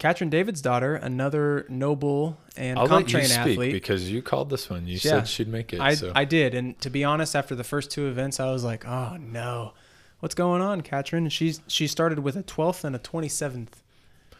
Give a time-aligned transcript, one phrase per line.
[0.00, 3.72] Katrin Davidsdottir, another noble and I'll comp let you train speak athlete.
[3.72, 4.86] because you called this one.
[4.88, 4.98] You Yeah.
[4.98, 5.78] said she'd make it.
[5.80, 6.10] I, so.
[6.14, 9.16] I did, and to be honest, after the first two events, I was like, "Oh
[9.20, 9.74] no,
[10.20, 13.82] what's going on, Katrin?" She's she started with a 12th and a 27th.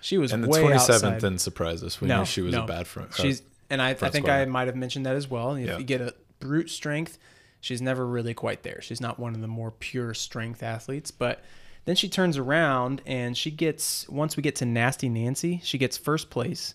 [0.01, 1.15] She was and the 27th outside.
[1.21, 2.01] didn't surprise us.
[2.01, 2.65] We No, knew she was no.
[2.65, 3.15] a bad front.
[3.15, 5.55] She's and I, I think I might have mentioned that as well.
[5.55, 5.77] If Yeah.
[5.79, 7.19] you get a brute strength,
[7.61, 8.81] she's never really quite there.
[8.81, 11.11] She's not one of the more pure strength athletes.
[11.11, 11.45] But
[11.85, 15.97] then she turns around and she gets once we get to Nasty Nancy, she gets
[15.97, 16.75] first place.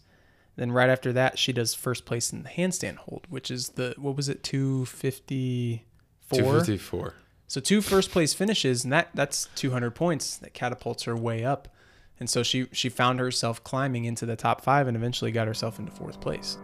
[0.56, 3.94] Then right after that, she does first place in the handstand hold, which is the
[3.98, 5.86] what was it, two fifty
[6.22, 6.40] four?
[6.40, 7.14] 254.
[7.48, 11.68] So two first place finishes, and that that's 200 points that catapults her way up.
[12.20, 15.78] And so she she found herself climbing into the top five, and eventually got herself
[15.78, 16.58] into fourth place.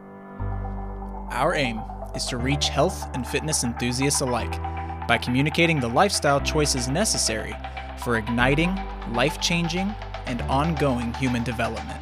[1.32, 1.82] Our aim
[2.16, 4.60] is to reach health and fitness enthusiasts alike
[5.08, 7.54] by communicating the lifestyle choices necessary
[8.02, 8.76] for igniting,
[9.14, 9.94] life changing,
[10.26, 12.02] and ongoing human development.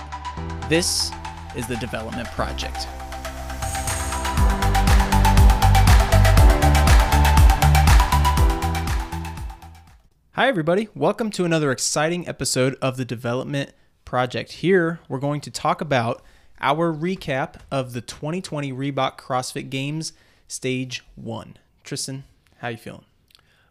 [0.69, 1.11] This
[1.55, 2.87] is the Development Project.
[10.33, 10.87] Hi, everybody.
[10.95, 13.73] Welcome to another exciting episode of the Development
[14.05, 14.53] Project.
[14.53, 16.23] Here, we're going to talk about
[16.61, 20.13] our recap of the 2020 Reebok CrossFit Games
[20.47, 21.57] Stage 1.
[21.83, 22.23] Tristan,
[22.59, 23.03] how you feeling?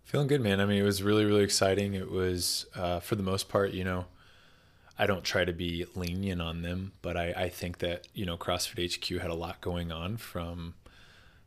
[0.09, 0.59] Feeling good, man.
[0.59, 1.93] I mean, it was really, really exciting.
[1.93, 4.07] It was, uh, for the most part, you know,
[4.99, 8.39] I don't try to be lenient on them, but I, I think that, you know,
[8.39, 10.73] CrossFit HQ had a lot going on from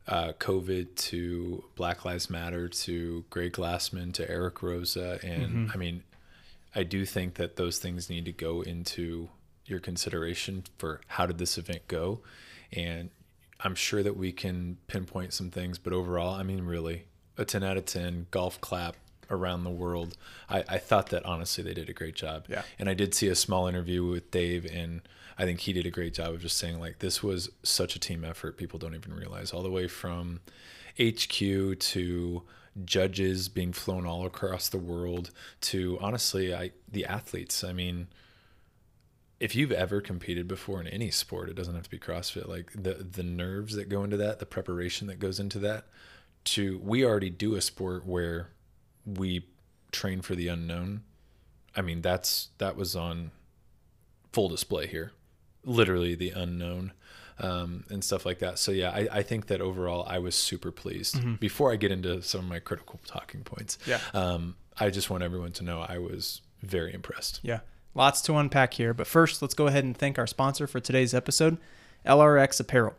[0.08, 5.23] uh, COVID to Black Lives Matter to Greg Glassman to Eric Roza.
[5.23, 6.03] And I mean,
[6.75, 9.30] I do think that those things need to go into
[9.66, 12.20] your consideration for how did this event go.
[12.72, 13.09] And
[13.59, 17.06] I'm sure that we can pinpoint some things, but overall, I mean, really,
[17.42, 18.95] a 10 out of 10 golf clap
[19.30, 20.17] around the world.
[20.50, 22.45] I, I thought that honestly they did a great job.
[22.50, 22.64] Yeah.
[22.78, 25.02] And I did see a small interview with Dave, and
[25.38, 28.00] I think he did a great job of just saying, like, this was such a
[28.00, 28.58] team effort.
[28.58, 30.42] People don't even realize, all the way from
[31.00, 32.44] HQ to
[32.86, 37.63] judges being flown all across the world to honestly, I the athletes.
[37.63, 38.08] I mean,
[39.40, 42.47] if you've ever competed before in any sport, it doesn't have to be CrossFit.
[42.47, 45.85] Like the the nerves that go into that, the preparation that goes into that.
[46.46, 48.50] To we already do a sport where
[49.06, 49.46] we
[49.91, 51.03] train for the unknown.
[51.75, 53.31] I mean, that's that was on
[54.34, 55.12] full display here,
[55.63, 56.94] literally the unknown.
[57.40, 58.59] Um, and stuff like that.
[58.59, 61.40] So yeah, I, I think that overall I was super pleased.
[61.40, 64.00] Before I get into some of my critical talking points, Yeah.
[64.13, 67.40] um, I just want everyone to know I was very impressed.
[67.41, 67.62] Yeah,
[67.96, 68.94] lots to unpack here.
[68.94, 71.58] But first, let's go ahead and thank our sponsor for today's episode,
[72.06, 72.94] LRX Apparel.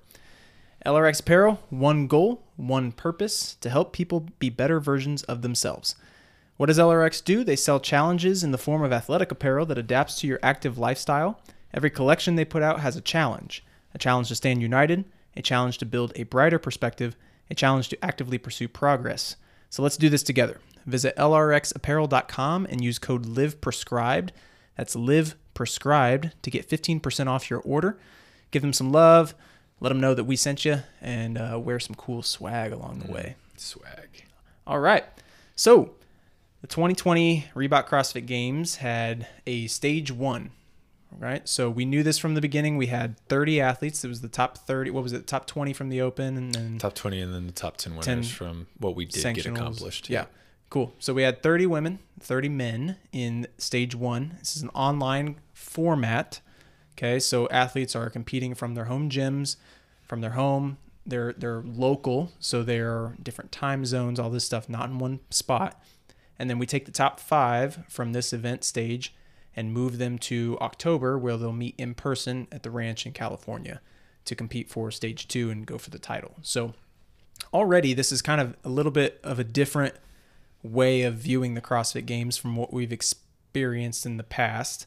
[0.85, 5.95] LRX Apparel, one goal, one purpose to help people be better versions of themselves.
[6.57, 7.45] What does LRX do?
[7.45, 11.41] They sell challenges in the form of athletic apparel that adapts to your active lifestyle.
[11.73, 15.05] Every collection they put out has a challenge a challenge to stand united,
[15.37, 17.15] a challenge to build a brighter perspective,
[17.51, 19.37] a challenge to actively pursue progress.
[19.69, 20.61] So let's do this together.
[20.87, 24.31] Visit lrxapparel.com and use code LIVEPRESCRIBED.
[24.77, 27.99] That's live prescribed to get 15% off your order.
[28.51, 29.35] Give them some love,
[29.83, 33.13] let them know that we sent you, and uh, wear some cool swag along the
[33.13, 33.35] way.
[33.57, 34.25] Swag.
[34.65, 35.05] All right.
[35.57, 35.95] So,
[36.61, 40.53] the 2020 Reebok CrossFit Games had a stage one,
[41.19, 41.49] right?
[41.49, 42.77] So, we knew this from the beginning.
[42.77, 44.05] We had 30 athletes.
[44.05, 44.91] It was the top 30.
[44.91, 45.27] What was it?
[45.27, 48.07] Top 20 from the open, and then Top 20 and then the top 10 winners
[48.07, 50.09] 10 from what we did get accomplished.
[50.09, 50.27] Yeah.
[50.71, 50.95] Cool.
[51.01, 54.37] So we had 30 women, 30 men in stage one.
[54.39, 56.41] This is an online format.
[56.97, 57.19] Okay.
[57.19, 59.57] So athletes are competing from their home gyms,
[60.07, 60.79] from their home.
[61.05, 65.83] They're they're local, so they're different time zones, all this stuff, not in one spot.
[66.39, 69.15] And then we take the top five from this event stage
[69.55, 73.81] and move them to October, where they'll meet in person at the ranch in California
[74.25, 76.37] to compete for stage two and go for the title.
[76.43, 76.75] So
[77.53, 79.95] already this is kind of a little bit of a different
[80.63, 84.87] way of viewing the CrossFit Games from what we've experienced in the past.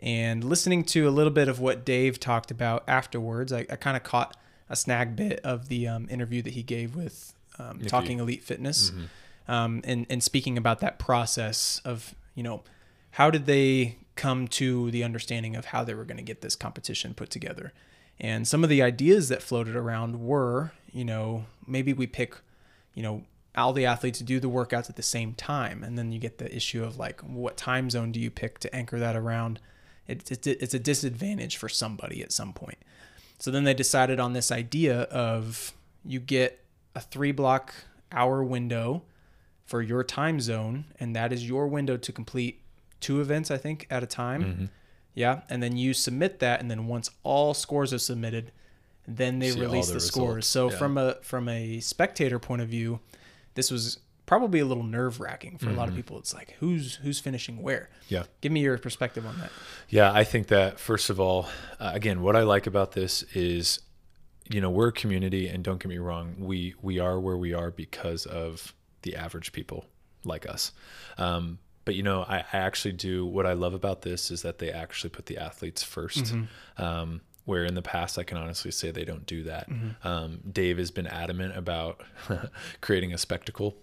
[0.00, 3.96] And listening to a little bit of what Dave talked about afterwards, I, I kind
[3.96, 4.36] of caught
[4.68, 8.92] a snag bit of the um, interview that he gave with um, Talking Elite Fitness,
[9.48, 12.62] um, and and speaking about that process of you know
[13.12, 16.56] how did they come to the understanding of how they were going to get this
[16.56, 17.72] competition put together.
[18.20, 22.36] And some of the ideas that floated around were, you know, maybe we pick,
[22.94, 23.24] you know,
[23.56, 26.54] all the athletes do the workouts at the same time, and then you get the
[26.54, 29.60] issue of like, what time zone do you pick to anchor that around?
[30.06, 32.78] It's it's, it's a disadvantage for somebody at some point.
[33.38, 35.72] So then they decided on this idea of
[36.04, 36.64] you get
[36.94, 37.74] a three block
[38.12, 39.02] hour window
[39.64, 42.60] for your time zone, and that is your window to complete
[43.00, 44.44] two events, I think, at a time.
[44.44, 44.64] Mm-hmm.
[45.14, 48.50] Yeah, and then you submit that, and then once all scores are submitted,
[49.06, 50.46] then they See release the the, scores.
[50.46, 50.76] So yeah.
[50.76, 53.00] from a from a spectator point of view,
[53.54, 55.78] this was probably a little nerve wracking for a Mm-hmm.
[55.78, 56.18] lot of people.
[56.18, 57.90] It's like who's who's finishing where.
[58.08, 58.24] Yeah.
[58.40, 59.50] Give me your perspective on that.
[59.88, 61.48] Yeah, I think that first of all,
[61.80, 63.80] uh, again, what I like about this is,
[64.50, 67.52] you know, we're a community, and don't get me wrong, we we are where we
[67.54, 69.84] are because of the average people
[70.24, 70.72] like us.
[71.18, 74.58] Um, but you know, I, I actually do what I love about this is that
[74.58, 76.46] they actually put the athletes 1st
[76.78, 79.68] Um, where in the past, I can honestly say they don't do that.
[80.02, 82.00] Um, Dave has been adamant about
[82.80, 83.76] creating a spectacle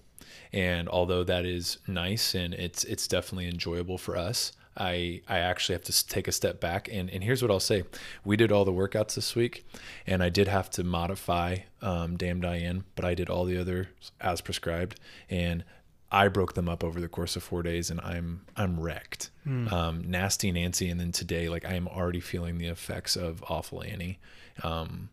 [0.54, 5.74] and although that is nice and it's it's definitely enjoyable for us i i actually
[5.74, 7.84] have to take a step back and and here's what i'll say
[8.24, 9.66] we did all the workouts this week
[10.08, 13.88] and i did have to modify um damn diane but i did all the others
[14.22, 15.64] as prescribed and
[16.14, 19.32] I broke them up over the course of four days, and I'm I'm wrecked.
[19.74, 23.42] Um, nasty and Nancy, and then today, like I am already feeling the effects of
[23.48, 24.20] awful Annie.
[24.62, 25.08] Um,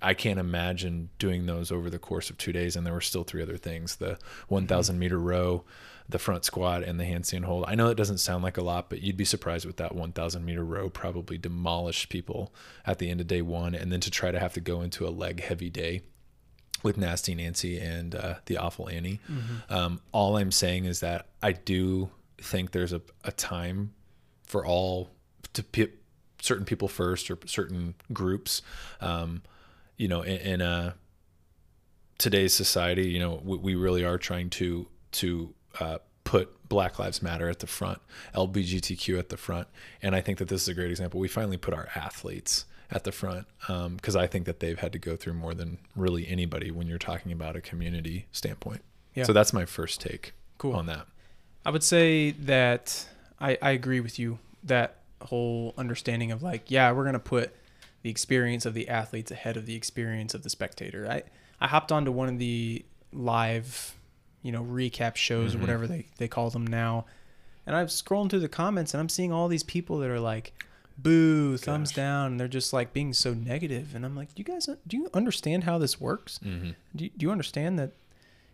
[0.00, 2.76] I can't imagine doing those over the course of two days.
[2.76, 4.18] And there were still three other things: the
[4.48, 5.64] 1,000 meter row,
[6.08, 7.64] the front squat, and the handstand hold.
[7.66, 10.44] I know it doesn't sound like a lot, but you'd be surprised with that 1,000
[10.44, 12.52] meter row probably demolished people
[12.86, 15.06] at the end of day one, and then to try to have to go into
[15.06, 16.02] a leg heavy day
[16.82, 19.20] with Nasty Nancy and uh, the Awful Annie.
[19.68, 22.10] Um, all I'm saying is that I do
[22.40, 23.92] think there's a, a time
[24.44, 25.10] for all
[25.54, 25.92] to put
[26.40, 28.62] certain people first or certain groups.
[29.00, 29.42] Um,
[29.98, 30.92] you know, in, in uh,
[32.18, 37.22] today's society, you know, we, we really are trying to to uh, put Black Lives
[37.22, 37.98] Matter at the front,
[38.34, 39.68] LBGTQ at the front,
[40.02, 41.20] and I think that this is a great example.
[41.20, 43.46] We finally put our athletes at the front
[43.96, 46.96] because I think that they've had to go through more than really anybody when you're
[46.98, 48.80] talking about a community standpoint.
[49.14, 49.24] Yeah.
[49.24, 50.74] So that's my first take Cool.
[50.74, 51.06] on that.
[51.66, 53.06] I would say that
[53.40, 54.38] I, I agree with you.
[54.64, 57.54] That whole understanding of like, yeah, we're gonna put
[58.02, 61.06] the experience of the athletes ahead of the experience of the spectator.
[61.10, 61.22] I
[61.60, 63.96] I hopped onto one of the live,
[64.42, 67.04] you know, recap shows or whatever they, they call them now.
[67.66, 70.52] And I'm scrolling through the comments and I'm seeing all these people that are like,
[70.96, 72.32] boo, thumbs down.
[72.32, 73.94] And they're just like being so negative.
[73.94, 76.38] And I'm like, do you guys, do you understand how this works?
[76.44, 76.70] Mm-hmm.
[76.96, 77.92] Do you, do you understand that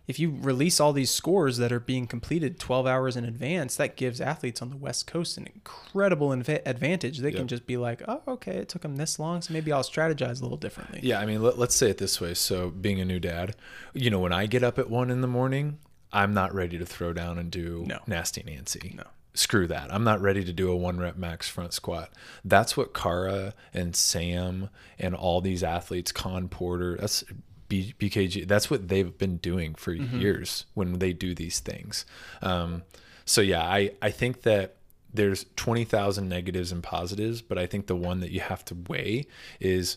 [0.07, 3.97] if you release all these scores that are being completed 12 hours in advance, that
[3.97, 7.19] gives athletes on the West Coast an incredible inv- advantage.
[7.19, 9.83] They can just be like, oh, okay, it took them this long, so maybe I'll
[9.83, 11.01] strategize a little differently.
[11.03, 12.35] Yeah, I mean, let, let's say it this way.
[12.35, 13.57] So, being a new dad,
[13.95, 15.79] you know, when I get up at one in the morning,
[16.13, 17.99] I'm not ready to throw down and do No.
[18.07, 18.95] nasty Nancy.
[18.97, 19.05] No.
[19.37, 19.93] Screw that.
[19.93, 22.11] I'm not ready to do a one rep max front squat.
[22.45, 27.25] That's what Kara and Sam and all these athletes, Con Porter, that's
[27.69, 32.05] B, BKG, that's what they've been doing for years when they do these things.
[32.43, 32.83] Um,
[33.25, 34.77] so, yeah, I, I think that
[35.13, 39.27] there's 20,000 negatives and positives, but I think the one that you have to weigh
[39.61, 39.97] is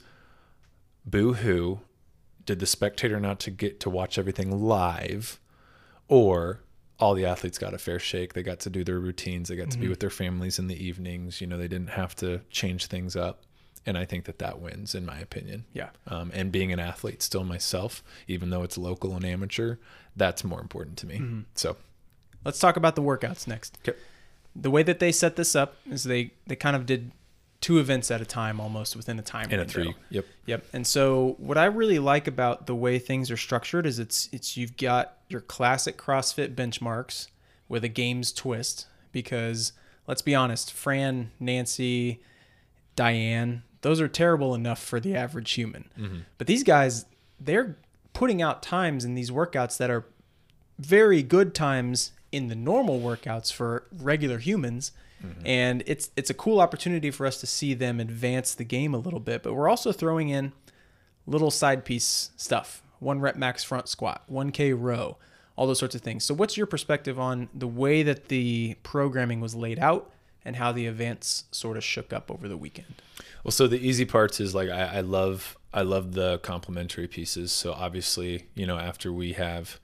[1.05, 1.79] boo hoo
[2.45, 5.39] did the spectator not to get to watch everything live
[6.07, 6.61] or
[6.99, 9.69] all the athletes got a fair shake they got to do their routines they got
[9.69, 12.87] to be with their families in the evenings you know they didn't have to change
[12.87, 13.43] things up
[13.87, 15.89] and i think that that wins in my opinion Yeah.
[16.07, 19.77] um, and being an athlete still myself even though it's local and amateur
[20.15, 21.77] that's more important to me so
[22.45, 23.77] Let's talk about the workouts next.
[23.85, 23.97] Okay.
[24.55, 27.11] The way that they set this up is they, they kind of did
[27.59, 30.63] two events at a time almost within a time in a three yep Yep.
[30.71, 34.55] And so what I really like about the way things are structured is it's it's
[34.55, 37.27] you've got your classic CrossFit benchmarks
[37.67, 39.73] with a games twist because
[40.05, 42.21] let's be honest, Fran, Nancy,
[42.95, 45.89] Diane, those are terrible enough for the average human.
[45.97, 46.19] Mm-hmm.
[46.37, 47.05] But these guys,
[47.39, 47.77] they're
[48.13, 50.05] putting out times in these workouts that are
[50.79, 54.91] very good times in the normal workouts for regular humans.
[55.23, 55.41] Mm-hmm.
[55.45, 58.99] And it's it's a cool opportunity for us to see them advance the game a
[58.99, 59.43] little bit.
[59.43, 60.53] But we're also throwing in
[61.25, 65.17] little side piece stuff one rep max front squat 1k row
[65.57, 66.23] all those sorts of things.
[66.23, 70.11] So what's your perspective on the way that the programming was laid out
[70.45, 73.01] and how the events sort of shook up over the weekend
[73.47, 77.53] Well, so the easy parts is like I, I love I love the complementary pieces.
[77.53, 79.79] So obviously, you know, after we have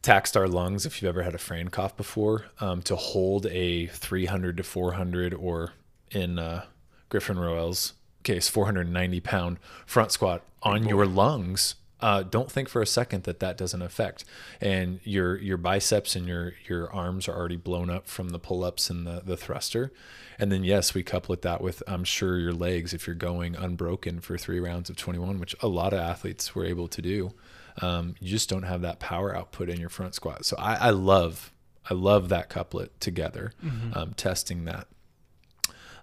[0.00, 3.88] taxed our lungs, if you've ever had a Fran cough before, um, to hold a
[3.88, 5.74] 300 to 400 or
[6.10, 6.64] in uh,
[7.10, 11.74] Griffin Roelle's case, 490 pound front squat on your lungs.
[11.98, 14.24] Uh, don't think for a second that that doesn't affect,
[14.60, 18.62] and your your biceps and your your arms are already blown up from the pull
[18.64, 19.90] ups and the the thruster,
[20.38, 23.56] and then yes, we couple it that with I'm sure your legs if you're going
[23.56, 27.32] unbroken for three rounds of 21, which a lot of athletes were able to do.
[27.80, 30.44] Um, you just don't have that power output in your front squat.
[30.44, 31.50] So I, I love
[31.88, 33.52] I love that couplet together,
[33.94, 34.86] um, testing that.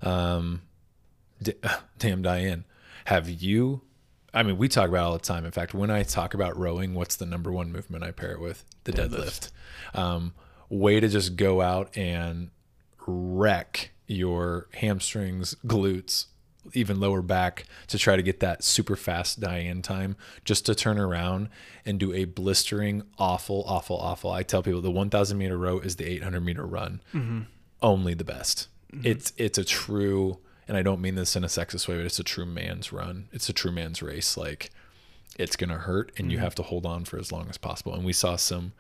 [0.02, 0.62] Um,
[1.42, 1.54] d-
[2.00, 2.66] damn, Diane,
[3.06, 3.82] have you?
[4.34, 5.46] I mean, we talk about it all the time.
[5.46, 8.40] In fact, when I talk about rowing, what's the number one movement I pair it
[8.40, 8.63] with?
[8.84, 9.52] The deadlift.
[9.94, 10.34] Um,
[10.70, 12.50] way to just go out and
[13.06, 16.25] wreck your hamstrings, glutes,
[16.74, 20.98] even lower back to try to get that super fast die-in time just to turn
[20.98, 21.50] around
[21.86, 25.98] and do a blistering awful awful awful i tell people the 1000 meter row is
[25.98, 27.02] the 800 meter run
[27.82, 28.70] only the best
[29.04, 32.20] it's it's a true and i don't mean this in a sexist way but it's
[32.20, 34.70] a true man's run it's a true man's race like
[35.38, 38.03] it's gonna hurt and you have to hold on for as long as possible and
[38.05, 38.72] we saw some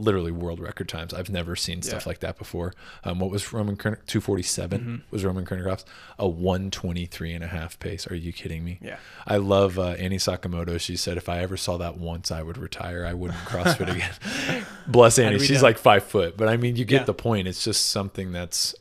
[0.00, 2.10] literally world record times i've never seen stuff Yeah.
[2.10, 5.84] like that before um, what was roman Kern- 247 was roman Khrennikov's
[6.20, 8.98] a 123 and a half pace are you kidding me Yeah.
[9.26, 10.80] I love uh, Annie Sakamoto.
[10.80, 13.04] She said, if I ever saw that once, I would retire.
[13.04, 14.64] I wouldn't CrossFit again.
[14.86, 15.38] Bless Annie.
[15.38, 15.62] She's know?
[15.68, 17.04] like five foot, but I mean, you get Yeah.
[17.04, 17.46] the point.
[17.46, 18.74] It's just something that's.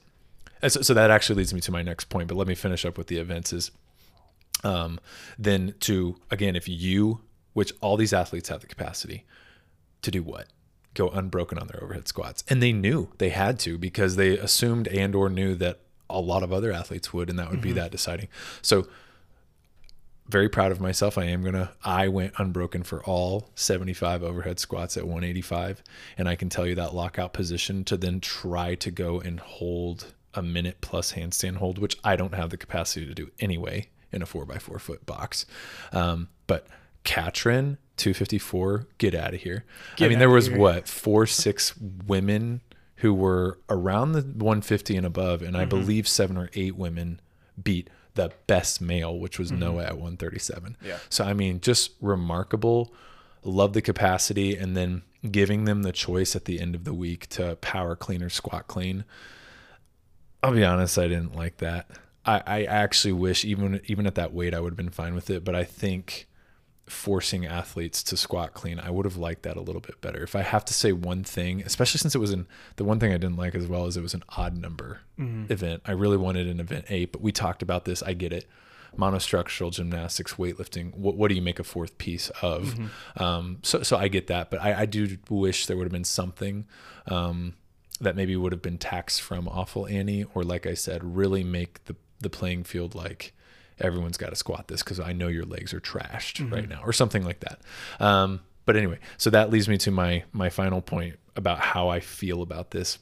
[0.61, 2.27] And So, so that actually leads me to my next point.
[2.27, 3.53] But let me finish up with the events.
[3.53, 3.71] Is
[4.63, 4.99] um,
[5.37, 7.21] then to again, if you,
[7.53, 9.25] which all these athletes have the capacity
[10.01, 10.47] to do what?
[10.93, 14.87] Go unbroken on their overhead squats, and they knew they had to because they assumed
[14.87, 17.91] and or knew that a lot of other athletes would, and that would be that
[17.91, 18.29] deciding.
[18.61, 18.87] So
[20.27, 21.17] very proud of myself.
[21.17, 21.71] I am gonna.
[21.83, 25.83] I went unbroken for all 75 overhead squats at 185,
[26.17, 30.13] and I can tell you that lockout position to then try to go and hold
[30.37, 34.21] a minute plus handstand hold, which I don't have the capacity to do anyway in
[34.21, 35.45] a four by four foot box.
[35.91, 36.67] Um, but
[37.03, 39.65] Katrin 254, get out of here.
[39.99, 40.57] I mean, there was here.
[40.57, 42.61] what four, six women
[42.97, 45.69] who were around the 150 and above, and I Mm-hmm.
[45.69, 47.19] believe seven or eight women
[47.61, 50.73] beat the best male, which was Noah at 137.
[50.73, 50.85] Mm-hmm.
[50.87, 50.97] Yeah.
[51.09, 52.93] So I mean, just remarkable.
[53.43, 57.27] Love the capacity, and then giving them the choice at the end of the week
[57.29, 59.03] to power clean or squat clean.
[60.43, 61.89] I'll be honest, I didn't like that.
[62.25, 65.29] I, I actually wish even even at that weight I would have been fine with
[65.29, 66.27] it, but I think
[66.85, 70.23] forcing athletes to squat clean, I would have liked that a little bit better.
[70.23, 73.11] If I have to say one thing, especially since it was in the one thing
[73.11, 75.01] I didn't like as well is it was an odd number
[75.51, 75.81] event.
[75.85, 78.01] I really wanted an event eight, but we talked about this.
[78.03, 78.47] I get it.
[78.97, 80.95] Monostructural gymnastics, weightlifting.
[80.95, 82.73] What, what do you make a fourth piece of?
[83.17, 86.03] Um, so, so I get that, but I, I do wish there would have been
[86.05, 86.65] something
[87.07, 87.53] um,
[88.01, 91.83] that maybe would have been taxed from awful Annie, or like I said, really make
[91.85, 93.33] the the playing field like
[93.79, 96.93] everyone's got to squat this because I know your legs are trashed right now, or
[96.93, 97.61] something like that.
[97.99, 101.99] Um, but anyway, so that leads me to my my final point about how I
[101.99, 102.99] feel about this.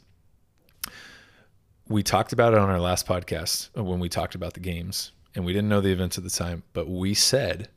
[1.88, 5.46] We talked about it on our last podcast when we talked about the games, and
[5.46, 7.70] we didn't know the events at the time, but we said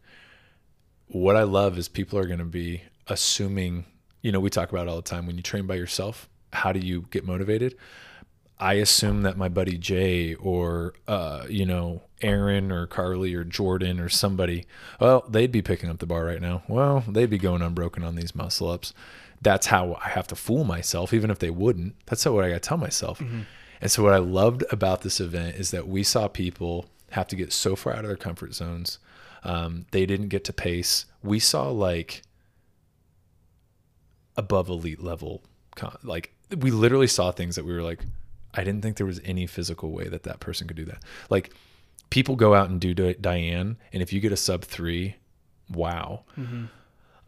[1.08, 3.86] what I love is people are going to be assuming,
[4.22, 6.72] you know, we talk about it all the time when you train by yourself, how
[6.72, 7.76] do you get motivated?
[8.60, 14.00] I assume that my buddy Jay or uh, you know Aaron or Carly or Jordan
[14.00, 14.66] or somebody,
[15.00, 16.62] well, they'd be picking up the bar right now.
[16.68, 18.92] Well, they'd be going unbroken on these muscle ups.
[19.40, 21.94] That's how I have to fool myself, even if they wouldn't.
[22.06, 23.20] That's what I got to tell myself.
[23.80, 27.36] And so, what I loved about this event is that we saw people have to
[27.36, 28.98] get so far out of their comfort zones.
[29.44, 31.06] Um, they didn't get to pace.
[31.22, 32.22] We saw like
[34.36, 35.42] above elite level,
[36.02, 38.00] like we literally saw things that we were like,
[38.54, 41.02] I didn't think there was any physical way that that person could do that.
[41.30, 41.52] Like
[42.10, 45.16] people go out and do Di- Diane, and if you get a sub three,
[45.70, 46.24] wow.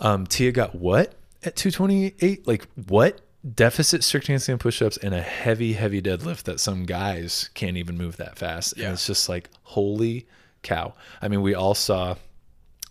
[0.00, 2.46] Um, Tia got what at 228?
[2.46, 3.20] Like what?
[3.54, 8.18] Deficit strict handstand push-ups and a heavy, heavy deadlift that some guys can't even move
[8.18, 8.74] that fast.
[8.74, 8.92] And Yeah.
[8.92, 10.26] it's just like, holy
[10.62, 10.92] cow.
[11.22, 12.16] I mean, we all saw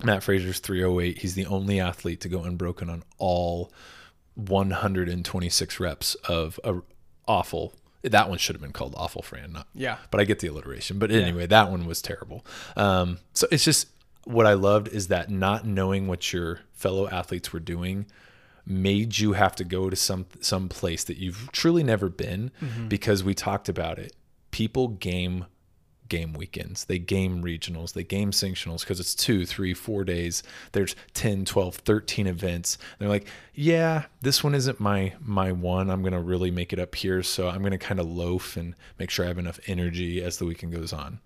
[0.03, 1.19] Matt Fraser's 308.
[1.19, 3.71] He's the only athlete to go unbroken on all
[4.47, 6.75] 126 reps of a
[7.27, 7.73] awful.
[8.01, 9.97] That one should have been called awful Fran, not Yeah.
[10.09, 10.99] but I get the alliteration.
[10.99, 12.45] But anyway, that one was terrible.
[12.77, 13.87] Um, so it's just
[14.23, 18.05] what I loved is that not knowing what your fellow athletes were doing
[18.65, 22.51] made you have to go to some some place that you've truly never been
[22.87, 24.15] because we talked about it.
[24.51, 25.45] People game
[26.09, 26.85] game weekends.
[26.85, 27.93] They game regionals.
[27.93, 30.43] They game sanctionals because it's two, three, four days.
[30.71, 32.77] There's 10, 12, 13 events.
[32.97, 35.89] They're like, yeah, this one isn't my my one.
[35.89, 37.23] I'm gonna really make it up here.
[37.23, 40.45] So I'm gonna kind of loaf and make sure I have enough energy as the
[40.45, 41.19] weekend goes on.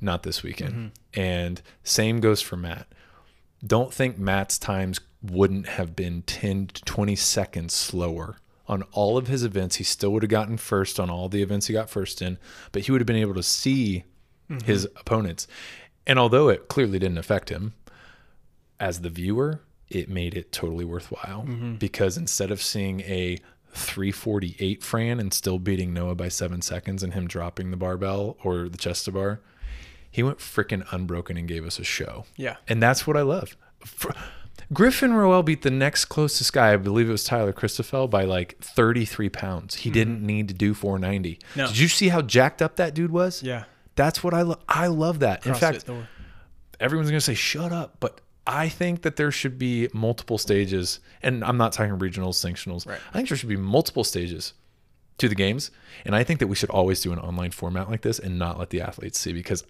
[0.00, 0.74] Not this weekend.
[0.74, 1.20] Mm-hmm.
[1.20, 2.86] And same goes for Matt.
[3.66, 8.36] Don't think Matt's times wouldn't have been 10 to 20 seconds slower
[8.68, 9.76] on all of his events.
[9.76, 12.38] He still would have gotten first on all the events he got first in,
[12.72, 14.04] but he would have been able to see
[14.64, 15.46] his opponents.
[16.06, 17.74] And although it clearly didn't affect him,
[18.78, 21.42] as the viewer, it made it totally worthwhile
[21.78, 23.38] because instead of seeing a
[23.76, 28.68] 348 Fran and still beating Noah by seven seconds and him dropping the barbell or
[28.68, 29.40] the chest to bar.
[30.10, 32.24] He went freaking unbroken and gave us a show.
[32.36, 32.56] Yeah.
[32.66, 33.56] And that's what I love.
[33.84, 34.12] Fr-
[34.72, 38.58] Griffin Roelle beat the next closest guy, I believe it was Tyler Christoffel, by like
[38.60, 39.74] 33 pounds.
[39.74, 41.34] He didn't need to do 490.
[41.34, 41.58] Mm-hmm.
[41.58, 41.66] No.
[41.68, 43.42] Did you see how jacked up that dude was?
[43.42, 43.64] Yeah.
[43.96, 44.62] That's what I love.
[44.68, 45.46] I love that.
[45.46, 45.84] In fact,
[46.80, 47.96] everyone's going to say, shut up.
[48.00, 51.00] But I think that there should be multiple stages.
[51.22, 52.86] And I'm not talking regionals, sanctionals.
[52.86, 53.00] Right.
[53.10, 54.52] I think there should be multiple stages
[55.18, 55.70] to the games.
[56.04, 58.58] And I think that we should always do an online format like this and not
[58.58, 59.64] let the athletes see because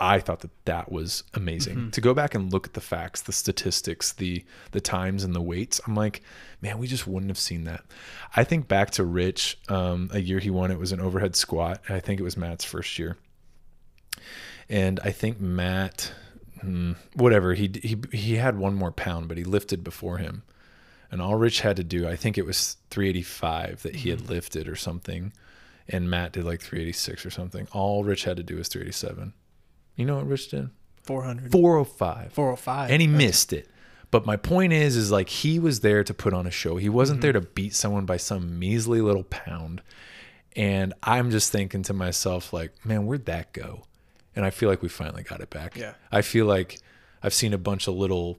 [0.00, 3.32] I thought that that was amazing to go back and look at the facts, the
[3.32, 5.78] statistics, the the times and the weights.
[5.86, 6.22] I'm like,
[6.62, 7.84] man, we just wouldn't have seen that.
[8.34, 11.82] I think back to Rich, um, a year he won it was an overhead squat.
[11.86, 13.18] And I think it was Matt's first year,
[14.68, 16.12] and I think Matt,
[16.60, 20.42] hmm, whatever he he he had one more pound, but he lifted before him,
[21.10, 24.68] and all Rich had to do, I think it was 385 that he had lifted
[24.68, 25.32] or something,
[25.88, 27.66] and Matt did like 386 or something.
[27.72, 29.32] All Rich had to do was 387.
[29.96, 30.70] You know what Rich did?
[31.02, 31.50] 400.
[31.50, 32.90] 405 405.
[32.90, 33.68] and he missed it.
[34.10, 36.76] But my point is, is like he was there to put on a show.
[36.76, 39.82] He wasn't there to beat someone by some measly little pound.
[40.56, 43.84] And I'm just thinking to myself, like, man, where'd that go?
[44.36, 45.76] And I feel like we finally got it back.
[45.76, 45.94] Yeah.
[46.12, 46.78] I feel like
[47.22, 48.38] I've seen a bunch of little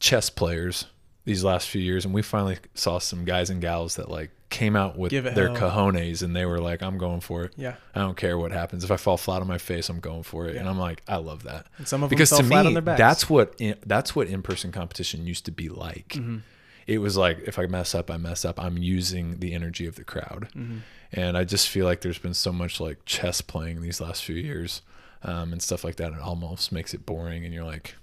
[0.00, 0.86] chess players
[1.24, 4.74] these last few years, and we finally saw some guys and gals that like came
[4.76, 5.70] out with their hell.
[5.70, 7.52] cojones, and they were like, I'm going for it.
[7.58, 7.74] Yeah.
[7.94, 8.82] I don't care what happens.
[8.82, 10.56] If I fall flat on my face, I'm going for it.
[10.56, 12.66] And I'm like, I love that And some of them because fell to flat me
[12.68, 12.98] on their backs.
[12.98, 16.38] that's what in, that's what in-person competition used to be like Mm-hmm.
[16.86, 19.96] it was like if i mess up i mess up i'm using the energy of
[19.96, 20.78] the crowd Mm-hmm.
[21.12, 24.36] and i just feel like there's been so much like chess playing these last few
[24.36, 24.80] years
[25.22, 27.94] um, and stuff like that it almost makes it boring and you're like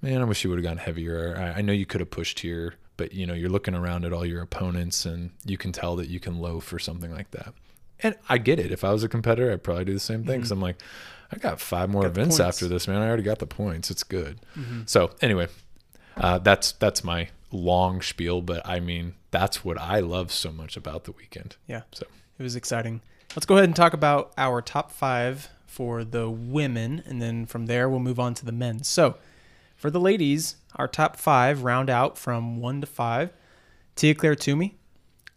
[0.00, 1.36] man i wish you would have gone heavier.
[1.36, 4.12] I, I know you could have pushed here but you know you're looking around at
[4.12, 7.54] all your opponents and you can tell that you can loaf or something like that.
[8.00, 8.70] And i get it.
[8.72, 10.76] If i was a competitor i'd probably do the same thing because i'm like
[11.32, 12.14] i got five more Mm-hmm.
[12.14, 13.00] Got events after this man.
[13.02, 13.90] I already got the points.
[13.90, 14.40] It's good.
[14.56, 14.82] Mm-hmm.
[14.86, 15.48] so anyway
[16.16, 20.76] uh, that's that's my long spiel but i mean that's what i love so much
[20.76, 21.56] about the weekend.
[21.66, 21.82] Yeah.
[21.92, 22.06] so.
[22.38, 23.00] It was exciting.
[23.36, 27.64] Let's go ahead and talk about our top five for the women, and then from
[27.66, 28.82] there we'll move on to the men.
[28.84, 29.16] So,
[29.74, 33.30] for the ladies, our top five round out from one to five:
[33.96, 34.76] Tia Claire Toomey,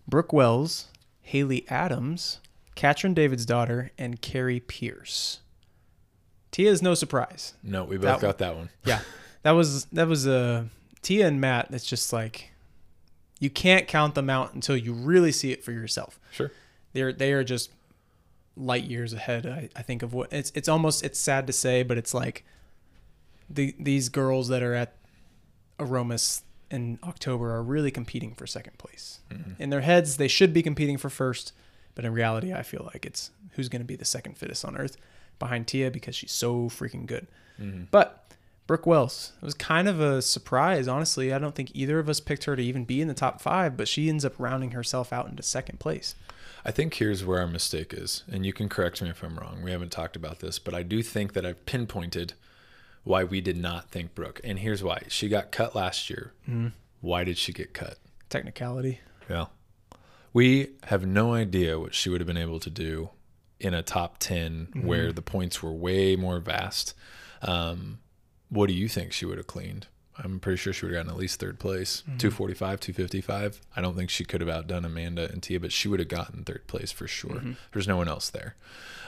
[0.08, 0.88] Brooke Wells,
[1.22, 2.40] Haley Adams,
[2.76, 5.40] Katrin Davidsdottir, and Kari Pearce.
[6.52, 7.54] Tia is no surprise.
[7.64, 9.00] no we That both got that one Yeah,
[9.44, 10.68] that was that was a
[11.02, 11.68] Tia and Matt.
[11.72, 12.52] It's just like
[13.40, 16.52] you can't count them out until you really see it for yourself sure
[16.94, 17.70] they're they are just
[18.58, 19.46] light years ahead.
[19.46, 22.46] I, I think of what it's it's almost it's sad to say, but it's like
[23.50, 24.96] the these girls that are at
[25.80, 29.20] Aromas in October are really competing for second place.
[29.32, 29.62] Mm-hmm.
[29.62, 31.54] In their heads, they should be competing for first,
[31.94, 34.78] but in reality, I feel like it's who's going to be the second fittest on
[34.78, 34.98] earth
[35.40, 37.28] behind Tia because she's so freaking good.
[37.60, 37.84] Mm-hmm.
[37.92, 38.26] But
[38.68, 41.32] Brooke Wells, it was kind of a surprise, honestly.
[41.32, 43.78] I don't think either of us picked her to even be in the top five,
[43.78, 46.16] but she ends up rounding herself out into second place.
[46.66, 49.62] I think here's where our mistake is, and you can correct me if I'm wrong.
[49.62, 52.34] We haven't talked about this, but I do think that I've pinpointed
[53.04, 54.42] why we did not think Brooke.
[54.44, 55.04] And here's why.
[55.08, 56.34] She got cut last year.
[57.02, 58.00] Why did she get cut?
[58.30, 59.00] Technicality.
[59.30, 59.46] Yeah.
[60.34, 63.12] We have no idea what she would have been able to do
[63.60, 66.96] in a top 10 where the points were way more vast.
[67.44, 68.00] Um,
[68.50, 69.86] what do you think she would have cleaned?
[70.18, 73.62] I'm pretty sure she would have gotten at least third place, 245, 255.
[73.76, 76.44] I don't think she could have outdone Amanda and Tia, but she would have gotten
[76.44, 77.42] third place for sure.
[77.74, 78.56] There's no one else there.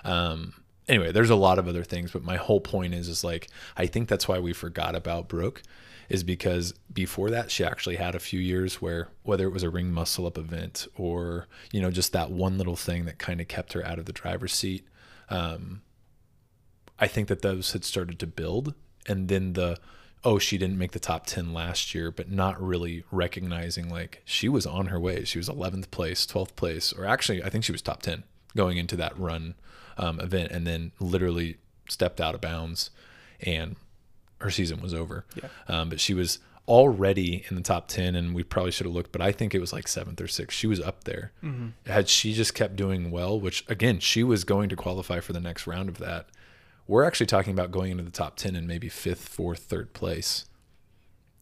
[0.04, 0.54] Um,
[0.88, 3.86] anyway, there's a lot of other things, but my whole point is, is like, I
[3.86, 5.63] think that's why we forgot about Brooke
[6.10, 9.70] is because before that, she actually had a few years where whether it was a
[9.70, 13.48] ring muscle up event or, you know, just that one little thing that kind of
[13.48, 14.88] kept her out of the driver's seat.
[15.30, 15.82] Um,
[17.00, 18.74] I think that those had started to build.
[19.06, 19.78] And then the,
[20.24, 24.50] oh, she didn't make the top 10 last year, but not really recognizing like she
[24.50, 25.24] was on her way.
[25.24, 28.24] She was 11th place, 12th place, or actually, I think she was top 10
[28.56, 29.56] going into that run
[29.98, 32.90] um, event and then literally stepped out of bounds
[33.42, 33.76] and
[34.40, 35.26] her season was over.
[35.36, 35.50] Yeah.
[35.68, 39.12] Um, but she was already in the top 10 and we probably should have looked,
[39.12, 40.58] but I think it was like seventh or sixth.
[40.58, 41.32] She was up there.
[41.86, 45.40] Had she just kept doing well, which again, she was going to qualify for the
[45.40, 46.28] next round of that.
[46.88, 50.45] We're actually talking about going into the top 10 and maybe fifth, fourth, third place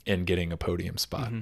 [0.08, 1.28] and getting a podium spot.
[1.28, 1.42] Mm-hmm.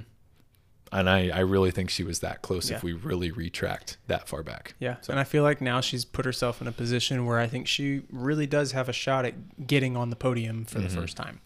[0.92, 2.78] And I, I really think she was that close Yeah.
[2.78, 4.76] if we really retract that far back.
[4.80, 4.98] Yeah.
[5.10, 8.04] And I feel like now she's put herself in a position where I think she
[8.12, 11.00] really does have a shot at getting on the podium for the mm-hmm.
[11.00, 11.42] first time.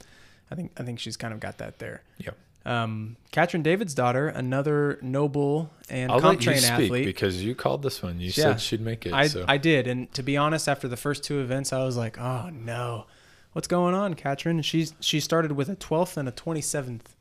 [0.51, 2.03] I think I think she's kind of got that there.
[2.17, 2.37] Yep.
[2.67, 7.06] Um, Katrin Davidsdottir, another noble and I'll comp train speak athlete.
[7.06, 8.19] because you called this one.
[8.19, 8.34] You Yeah.
[8.34, 9.13] said she'd make it.
[9.13, 9.45] I, so.
[9.47, 12.49] I did, and to be honest, after the first two events, I was like, "Oh
[12.51, 13.06] no,
[13.53, 17.15] what's going on, Katrin?" She's she started with a 12th and a 27th.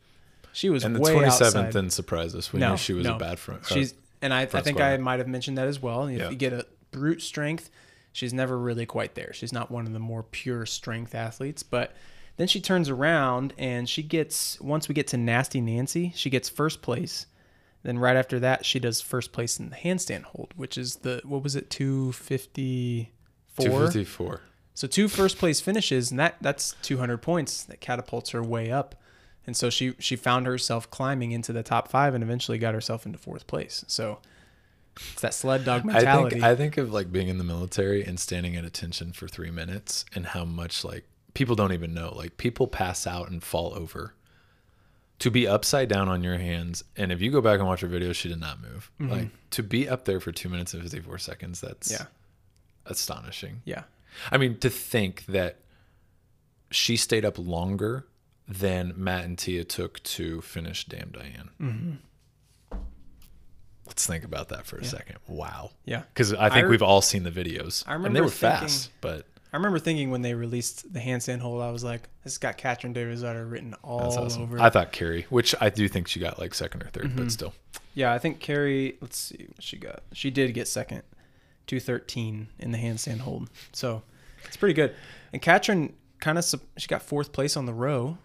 [0.52, 1.66] She was and the way 27th outside.
[1.72, 2.52] didn't surprise us.
[2.52, 3.16] We No, knew she was no.
[3.16, 3.66] a bad front.
[3.66, 6.06] She's and I, I think I might have mentioned that as well.
[6.08, 6.30] If Yeah.
[6.30, 7.70] you get a brute strength,
[8.12, 9.32] she's never really quite there.
[9.34, 11.94] She's not one of the more pure strength athletes, but
[12.36, 16.48] then she turns around and she gets once we get to Nasty Nancy, she gets
[16.48, 17.26] first place.
[17.82, 21.20] Then right after that, she does first place in the handstand hold, which is the
[21.24, 23.12] what was it, two fifty
[23.46, 23.66] four?
[23.66, 24.40] 254.
[24.74, 28.94] So two first place finishes, and that that's 200 points that catapults her way up.
[29.46, 33.06] And so she she found herself climbing into the top five, and eventually got herself
[33.06, 33.84] into fourth place.
[33.86, 34.18] So
[34.96, 36.34] it's that sled dog I mentality.
[36.36, 39.50] think I think of like being in the military and standing at attention for three
[39.50, 41.04] minutes and how much like
[41.36, 42.12] people don't even know.
[42.16, 44.14] Like people pass out and fall over.
[45.20, 47.86] To be upside down on your hands, and if you go back and watch her
[47.88, 48.90] video, she did not move.
[49.00, 52.02] Like to be up there for two minutes and fifty four seconds, that's Mm-hmm.
[52.02, 53.62] yeah, astonishing.
[53.64, 53.84] yeah,
[54.30, 55.56] I mean, to think that
[56.70, 58.06] she stayed up longer
[58.46, 61.50] than Matt and Tia took to finish Damn Diane.
[61.60, 62.76] Mm-hmm.
[63.86, 64.88] Let's think about that for a Yeah.
[64.88, 65.16] second.
[65.28, 65.70] Wow.
[65.84, 66.02] yeah.
[66.12, 67.84] Because I think I re- we've all seen the videos.
[67.86, 71.40] I and they were thinking- fast, but I remember thinking when they released the handstand
[71.40, 74.42] hold, I was like, "This has got Katrin Davis written all awesome.
[74.42, 77.16] over." I thought Kari, which I do think she got like second or 3rd Mm-hmm.
[77.16, 77.54] but still.
[77.94, 78.96] yeah, I think Kari.
[79.00, 80.02] Let's see what she got.
[80.12, 81.02] She did get second,
[81.66, 83.48] two thirteen in the handstand hold.
[83.72, 84.02] So
[84.44, 84.94] it's pretty good.
[85.32, 88.18] And Katrin kind of she got fourth place on the row,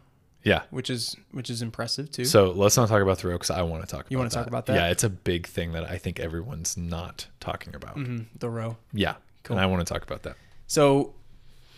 [0.43, 0.63] Yeah.
[0.71, 2.25] which is which is impressive too.
[2.25, 4.29] So let's not talk about the row because I want to talk about You wanna
[4.31, 4.75] talk about that?
[4.75, 7.95] Yeah, it's a big thing that I think everyone's not talking about.
[7.97, 8.77] Mhm, the row.
[8.91, 9.15] Yeah.
[9.43, 9.57] Cool.
[9.57, 10.35] And I want to talk about that.
[10.71, 11.13] So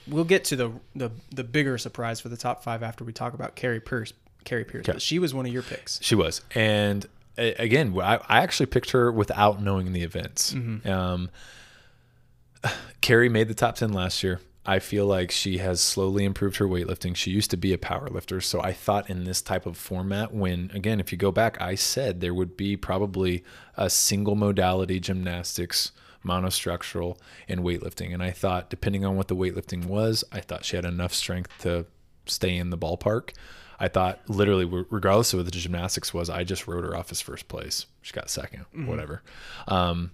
[0.08, 3.34] we'll get to the the the bigger surprise for the top five after we talk
[3.34, 4.14] about Kari Pearce.
[4.46, 5.00] Kari Pearce, Okay.
[5.00, 6.00] she was one of your picks.
[6.04, 10.54] She was, and again, I, I actually picked her without knowing the events.
[10.86, 11.32] Um,
[13.02, 14.40] Kari made the top ten last year.
[14.64, 17.16] I feel like she has slowly improved her weightlifting.
[17.16, 20.34] She used to be a power lifter, so I thought in this type of format,
[20.36, 23.44] when again, if you go back, I said there would be probably
[23.76, 25.92] a single modality gymnastics,
[26.26, 28.14] monostructural, and weightlifting.
[28.14, 31.52] And I thought, depending on what the weightlifting was, I thought she had enough strength
[31.60, 31.86] to
[32.26, 33.32] stay in the ballpark.
[33.80, 37.22] I thought literally, regardless of what the gymnastics was, I just wrote her off as
[37.22, 37.86] first place.
[38.02, 39.24] She got 2nd whatever.
[39.68, 40.12] Um,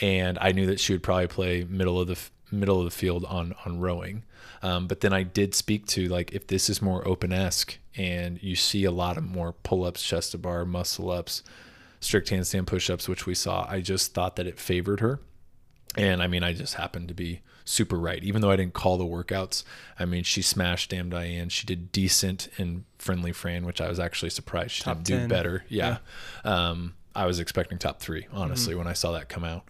[0.00, 2.90] and I knew that she would probably play middle of the f- middle of the
[2.90, 4.24] field on on rowing.
[4.62, 8.42] Um, but then I did speak to like if this is more open esque and
[8.42, 11.42] you see a lot of more pull ups, chest to bar, muscle ups,
[12.00, 13.66] strict handstand push ups, which we saw.
[13.68, 15.20] I just thought that it favored her.
[15.96, 18.22] And I mean, I just happened to be super right.
[18.24, 19.62] Even though I didn't call the workouts,
[19.98, 21.48] I mean, she smashed Damn Diane.
[21.48, 25.18] She did decent in Friendly Fran, which I was actually surprised she Top didn't do
[25.18, 25.28] 10.
[25.28, 25.64] better.
[25.68, 25.98] Yeah.
[26.44, 29.64] Um, I was expecting top three, honestly, when I saw that come out.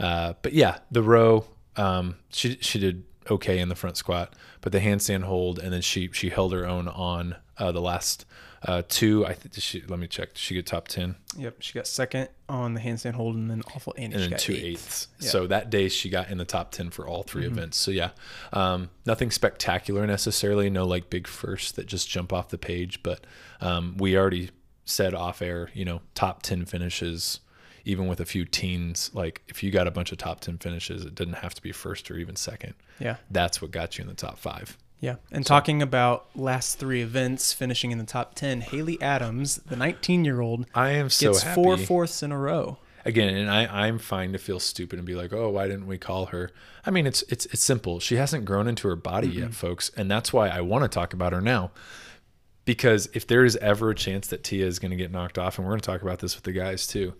[0.00, 1.44] Uh, but yeah, the row,
[1.76, 5.80] um, she she did okay in the front squat, but the handstand hold, and then
[5.80, 8.24] she she held her own on uh, the last
[8.62, 9.24] uh, two.
[9.26, 9.82] I think she.
[9.86, 10.30] Let me check.
[10.30, 11.14] Did she get top ten?
[11.36, 14.14] Yep, she got second on the handstand hold, and then awful Annie.
[14.14, 14.64] and then two eighth.
[14.64, 15.08] eighths.
[15.20, 15.28] Yeah.
[15.30, 17.52] So that day she got in the top ten for all 3 Mm-hmm.
[17.52, 17.76] events.
[17.78, 18.10] So yeah,
[18.52, 20.70] um, nothing spectacular necessarily.
[20.70, 23.02] No like big firsts that just jump off the page.
[23.02, 23.24] But
[23.60, 24.50] um, we already
[24.84, 27.40] said off air, you know, top ten finishes.
[27.84, 31.06] Even with a few teens, like if you got a bunch of top ten finishes,
[31.06, 32.74] it didn't have to be first or even second.
[33.00, 34.76] Yeah, That's what got you in the top five.
[35.00, 35.16] Yeah.
[35.30, 40.66] And talking about last three events, finishing in the top ten, Haley Adams, the 19-year-old,
[40.74, 41.62] I am so gets happy.
[41.62, 42.78] four fourths in a row.
[43.04, 45.98] again and I, i'm fine to feel stupid and be like oh why didn't we
[45.98, 46.50] call her
[46.84, 49.52] i mean it's it's it's simple she hasn't grown into her body yet mm-hmm.
[49.52, 51.70] folks and that's why i want to talk about her now
[52.64, 55.58] because if there is ever a chance that tia is going to get knocked off
[55.58, 57.14] and we're going to talk about this with the guys too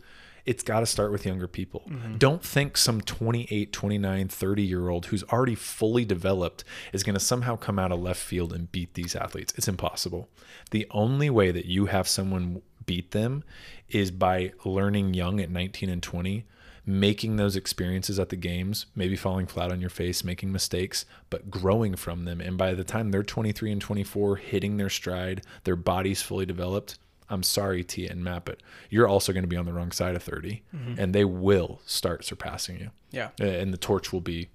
[0.48, 1.82] it's got to start with younger people.
[1.86, 2.16] Mm-hmm.
[2.16, 7.20] Don't think some 28 29 30 year old who's already fully developed is going to
[7.20, 9.52] somehow come out of left field and beat these athletes.
[9.56, 10.30] It's impossible.
[10.70, 13.44] The only way that you have someone beat them
[13.90, 16.46] is by learning young at 19 and 20
[16.86, 21.50] making those experiences at the games maybe falling flat on your face making mistakes but
[21.50, 22.40] growing from them.
[22.40, 26.98] And by the time they're 23 and 24 hitting their stride their body's fully developed
[27.30, 28.60] i'm sorry tia and matt but
[28.90, 30.62] you're also going to be on the wrong side of 30
[30.96, 32.90] and they will start surpassing you.
[33.10, 34.48] Yeah, and the torch will be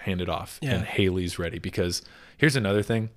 [0.00, 0.74] handed off Yeah.
[0.76, 2.02] and Haley's ready because
[2.36, 3.10] here's another thing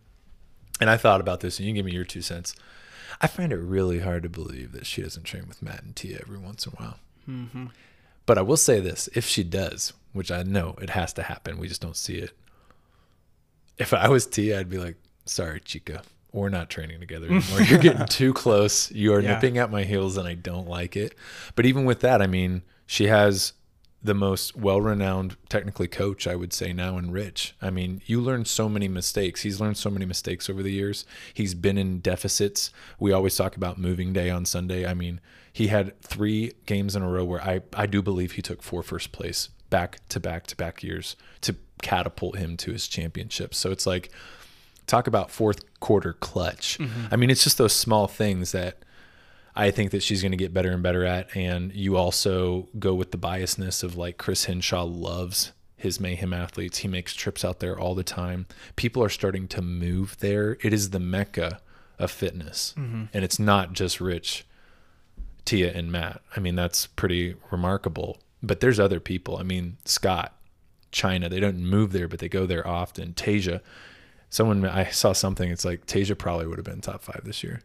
[0.79, 2.55] and I thought about this and you can give me your two cents.
[3.21, 6.19] I find it really hard to believe that she doesn't train with Matt and Tia
[6.21, 6.99] every once in a while.
[7.29, 7.65] Mm-hmm.
[8.25, 11.57] but I will say this if she does which I know it has to happen
[11.59, 12.31] we just don't see it.
[13.77, 16.01] If I was Tia I'd be like sorry Chica
[16.33, 17.61] we're not training together anymore.
[17.61, 18.91] You're getting too close.
[18.91, 19.33] You are Yeah.
[19.33, 21.15] nipping at my heels, and I don't like it.
[21.55, 23.53] But even with that, I mean, she has
[24.03, 27.53] the most well-renowned, technically coach, I would say now in Rich.
[27.61, 29.41] I mean, you learn so many mistakes.
[29.43, 31.05] He's learned so many mistakes over the years.
[31.33, 32.71] He's been in deficits.
[32.99, 34.87] We always talk about moving day on Sunday.
[34.87, 35.19] I mean,
[35.53, 38.81] he had three games in a row where I I do believe he took four
[38.81, 43.53] first place back to back to back years to catapult him to his championship.
[43.53, 44.09] So it's like
[44.91, 46.77] talk about fourth quarter clutch.
[46.77, 47.05] Mm-hmm.
[47.11, 48.83] I mean, it's just those small things that
[49.55, 51.35] I think that she's going to get better and better at.
[51.35, 56.79] And you also go with the biasness of like Chris Hinshaw loves his mayhem athletes.
[56.79, 58.45] He makes trips out there all the time.
[58.75, 60.57] People are starting to move there.
[60.61, 61.59] It is the mecca
[61.97, 63.05] of fitness, mm-hmm.
[63.13, 64.45] and it's not just Rich,
[65.45, 66.21] Tia, and Matt.
[66.35, 68.19] I mean, that's pretty remarkable.
[68.43, 69.37] But there's other people.
[69.37, 70.35] I mean, Scott,
[70.91, 71.29] China.
[71.29, 73.13] They don't move there, but they go there often.
[73.13, 73.61] Tasia,
[74.31, 75.51] someone I saw something.
[75.51, 77.61] It's like Tasia probably would have been top five this year.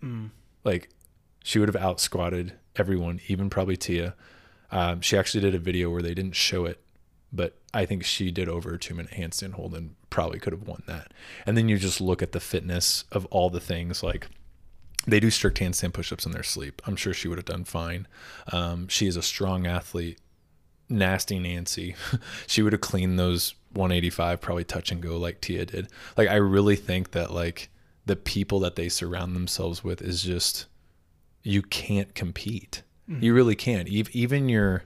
[0.64, 0.90] Like
[1.42, 4.14] she would have out squatted everyone, even probably Tia.
[4.70, 6.80] Um, she actually did a video where they didn't show it,
[7.32, 10.66] but I think she did over a two minute handstand hold and probably could have
[10.66, 11.12] won that.
[11.46, 14.28] And then you just look at the fitness of all the things like
[15.06, 16.82] they do strict handstand push-ups in their sleep.
[16.84, 18.08] I'm sure she would have done fine.
[18.52, 20.18] Um, she is a strong athlete.
[20.88, 21.94] Nasty Nancy,
[22.46, 25.88] she would have cleaned those 185 probably touch and go like Tia did.
[26.16, 27.68] Like I really think that like
[28.06, 30.66] the people that they surround themselves with is just
[31.42, 32.82] you can't compete.
[33.08, 33.22] Mm-hmm.
[33.24, 33.88] You really can't.
[33.92, 34.84] Ev- Even your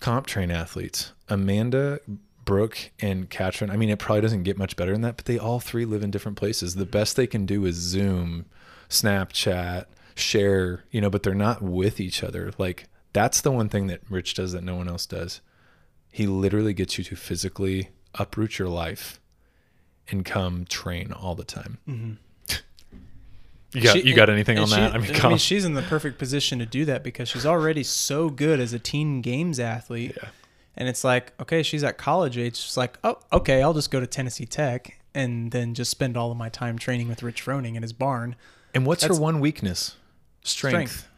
[0.00, 2.00] comp train athletes, Amanda,
[2.44, 3.70] Brooke, and Katrin.
[3.70, 6.02] I mean, it probably doesn't get much better than that, but they all three live
[6.02, 6.74] in different places.
[6.74, 8.46] The best they can do is Zoom,
[8.88, 12.52] Snapchat, share, you know, but they're not with each other.
[12.58, 12.84] Like,
[13.16, 15.40] that's the one thing that Rich does that no one else does.
[16.12, 19.18] He literally gets you to physically uproot your life
[20.08, 21.78] and come train all the time.
[21.88, 22.12] Mm-hmm.
[23.72, 24.94] You got, She- you got anything and on that?
[24.94, 28.28] I mean, Colin- she's in the perfect position to do that because she's already so
[28.30, 30.16] good as a teen games athlete.
[30.22, 30.28] Yeah.
[30.76, 32.56] And it's like, okay, she's at college age.
[32.56, 36.30] She's like, oh, okay, I'll just go to Tennessee Tech and then just spend all
[36.30, 38.36] of my time training with Rich Froning in his barn.
[38.74, 39.96] And what's her one weakness?
[40.42, 40.90] Strength.
[40.90, 41.08] Strength.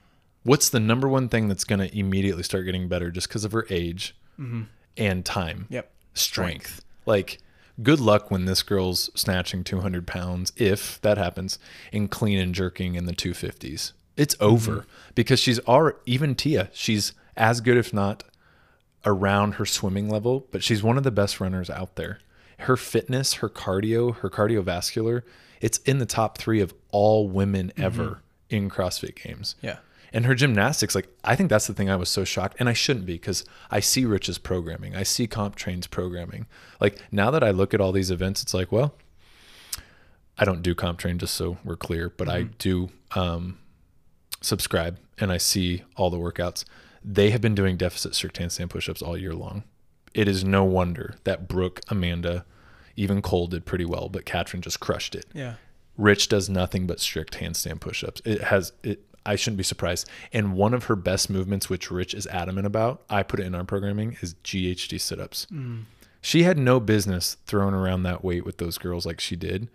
[0.49, 3.53] What's the number one thing that's going to immediately start getting better just because of
[3.53, 4.63] her age mm-hmm.
[4.97, 5.67] and time?
[5.69, 5.91] Yep.
[6.15, 6.83] Strength.
[7.05, 7.39] Like,
[7.83, 11.59] good luck when this girl's snatching 200 pounds, if that happens,
[11.93, 13.93] and clean and jerking in the 250s.
[14.17, 14.45] It's mm-hmm.
[14.45, 18.25] over because she's already, even Tia, she's as good, if not
[19.05, 22.21] around her swimming level, but she's one of the best runners out there.
[22.61, 25.25] Her fitness, her cardio, her cardiovascular,
[25.61, 27.83] it's in the top three of all women mm-hmm.
[27.83, 29.55] ever in CrossFit games.
[29.61, 29.77] Yeah.
[30.13, 32.73] And her gymnastics, like I think that's the thing I was so shocked, and I
[32.73, 36.47] shouldn't be because I see Rich's programming, I see Comp Train's programming.
[36.81, 38.95] Like now that I look at all these events, it's like, well,
[40.39, 43.59] I don't do Comp Train just so we're clear, but I do um,
[44.41, 46.65] subscribe and I see all the workouts.
[47.05, 49.65] They have been doing deficit strict handstand push-ups all year long.
[50.15, 52.45] It is no wonder that Brooke, Amanda,
[52.97, 55.27] even Cole did pretty well, but Katrin just crushed it.
[55.33, 55.55] Yeah.
[55.97, 58.23] Rich does nothing but strict handstand push-ups.
[58.25, 59.05] It has it.
[59.29, 60.09] I shouldn't be surprised.
[60.33, 63.55] And one of her best movements, which Rich is adamant about, I put it in
[63.55, 65.47] our programming, is GHD sit-ups.
[66.21, 69.69] She had no business throwing around that weight with those girls like she did.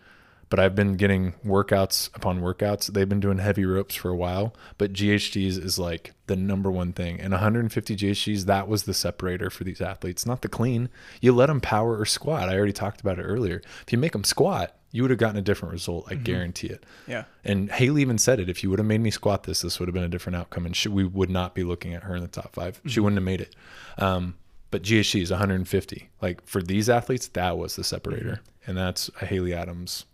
[0.49, 2.87] But I've been getting workouts upon workouts.
[2.87, 6.93] They've been doing heavy ropes for a while, but GHDs is like the number one
[6.93, 7.19] thing.
[7.19, 10.89] And 150 GHDs, that was the separator for these athletes, not the clean.
[11.21, 12.49] You let them power or squat.
[12.49, 13.63] I already talked about it earlier.
[13.81, 16.05] If you make them squat, you would have gotten a different result.
[16.07, 16.23] I mm-hmm.
[16.23, 16.85] guarantee it.
[17.07, 17.25] Yeah.
[17.43, 18.47] And Haley even said it.
[18.47, 20.67] If you would have made me squat this, this would have been a different outcome,
[20.67, 23.03] and she, we would not be looking at her in the top 5 She mm-hmm.
[23.03, 23.55] wouldn't have made it.
[23.97, 24.35] Um,
[24.69, 26.09] but GHD is 150.
[26.21, 28.69] Like for these athletes, that was the separator, mm-hmm.
[28.69, 30.05] and that's a Haley Adams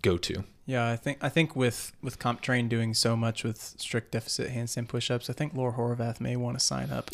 [0.00, 0.44] go-to.
[0.66, 4.50] Yeah, I think I think with with Comp Train doing so much with strict deficit
[4.50, 7.10] handstand push-ups, I think Laura Horvath may want to sign up.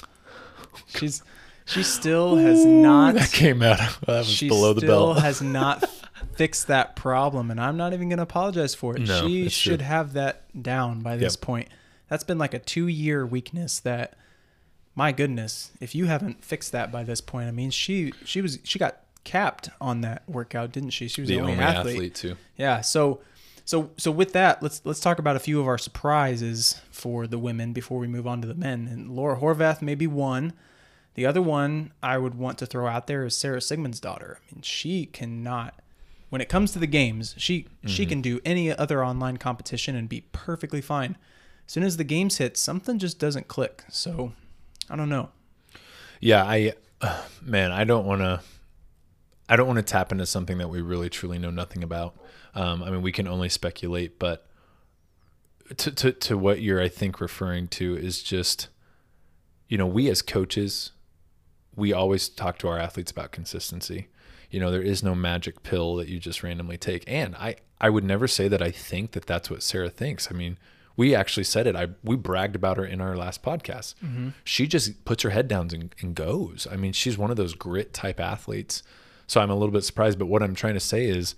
[0.86, 1.24] She's
[1.64, 3.78] she still has not That came out.
[4.06, 5.22] That was below the still belt.
[5.22, 5.84] has not
[6.34, 9.02] fixed that problem, and I'm not even going to apologize for it.
[9.02, 9.86] No, she should true.
[9.86, 11.40] have that down by this Yep.
[11.40, 11.68] point.
[12.08, 14.14] That's been like a two-year weakness that.
[14.96, 18.58] My goodness, if you haven't fixed that by this point, I mean, she she was
[18.64, 21.06] she got capped on that workout, didn't she?
[21.06, 21.94] She was the, the only, only athlete.
[21.94, 22.36] athlete too.
[22.56, 22.80] Yeah.
[22.80, 23.20] So,
[23.64, 27.38] so, so with that, let's let's talk about a few of our surprises for the
[27.38, 28.88] women before we move on to the men.
[28.90, 30.52] And Laura Horvath may be one.
[31.14, 34.36] The other one I would want to throw out there is Sara Sigmundsdottir.
[34.36, 35.80] I mean, she cannot.
[36.30, 40.08] When it comes to the games, she she can do any other online competition and
[40.08, 41.16] be perfectly fine.
[41.66, 43.84] As soon as the games hit, something just doesn't click.
[43.90, 44.32] So,
[44.88, 45.30] I don't know.
[46.20, 46.74] Yeah, I
[47.42, 48.40] man, I don't want to
[49.48, 52.16] I don't want to tap into something that we really truly know nothing about.
[52.54, 54.46] Um, I mean, we can only speculate, but
[55.76, 58.68] to, to, to what you're, I think, referring to is just,
[59.68, 60.92] you know, we as coaches,
[61.74, 64.06] we always talk to our athletes about consistency.
[64.50, 67.04] You know, there is no magic pill that you just randomly take.
[67.06, 70.28] And I, I would never say that I think that that's what Sarah thinks.
[70.30, 70.58] I mean,
[70.96, 71.76] we actually said it.
[71.76, 73.94] I we bragged about her in our last podcast.
[74.04, 74.30] Mm-hmm.
[74.44, 76.66] She just puts her head down and, and goes.
[76.70, 78.82] I mean, she's one of those grit type athletes.
[79.26, 80.18] So I'm a little bit surprised.
[80.18, 81.36] But what I'm trying to say is,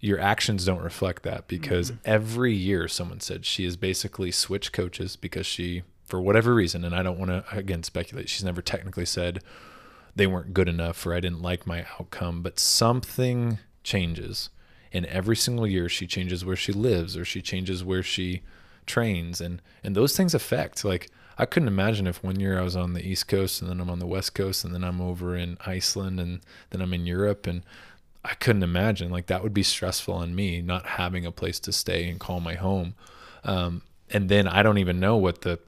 [0.00, 2.00] your actions don't reflect that because Mm-hmm.
[2.04, 6.94] every year someone said she has basically switched coaches because she, for whatever reason, and
[6.94, 8.28] I don't want to again speculate.
[8.28, 9.42] She's never technically said
[10.16, 14.50] they weren't good enough or I didn't like my outcome, but something changes.
[14.92, 18.42] And every single year she changes where she lives or she changes where she
[18.86, 22.76] trains and and those things affect like I couldn't imagine if one year I was
[22.76, 25.36] on the East Coast and then I'm on the West Coast and then I'm over
[25.36, 27.62] in Iceland and then I'm in Europe and
[28.24, 31.72] I couldn't imagine like that would be stressful on me not having a place to
[31.72, 32.94] stay and call my home.
[33.42, 35.58] Um, and then I don't even know what the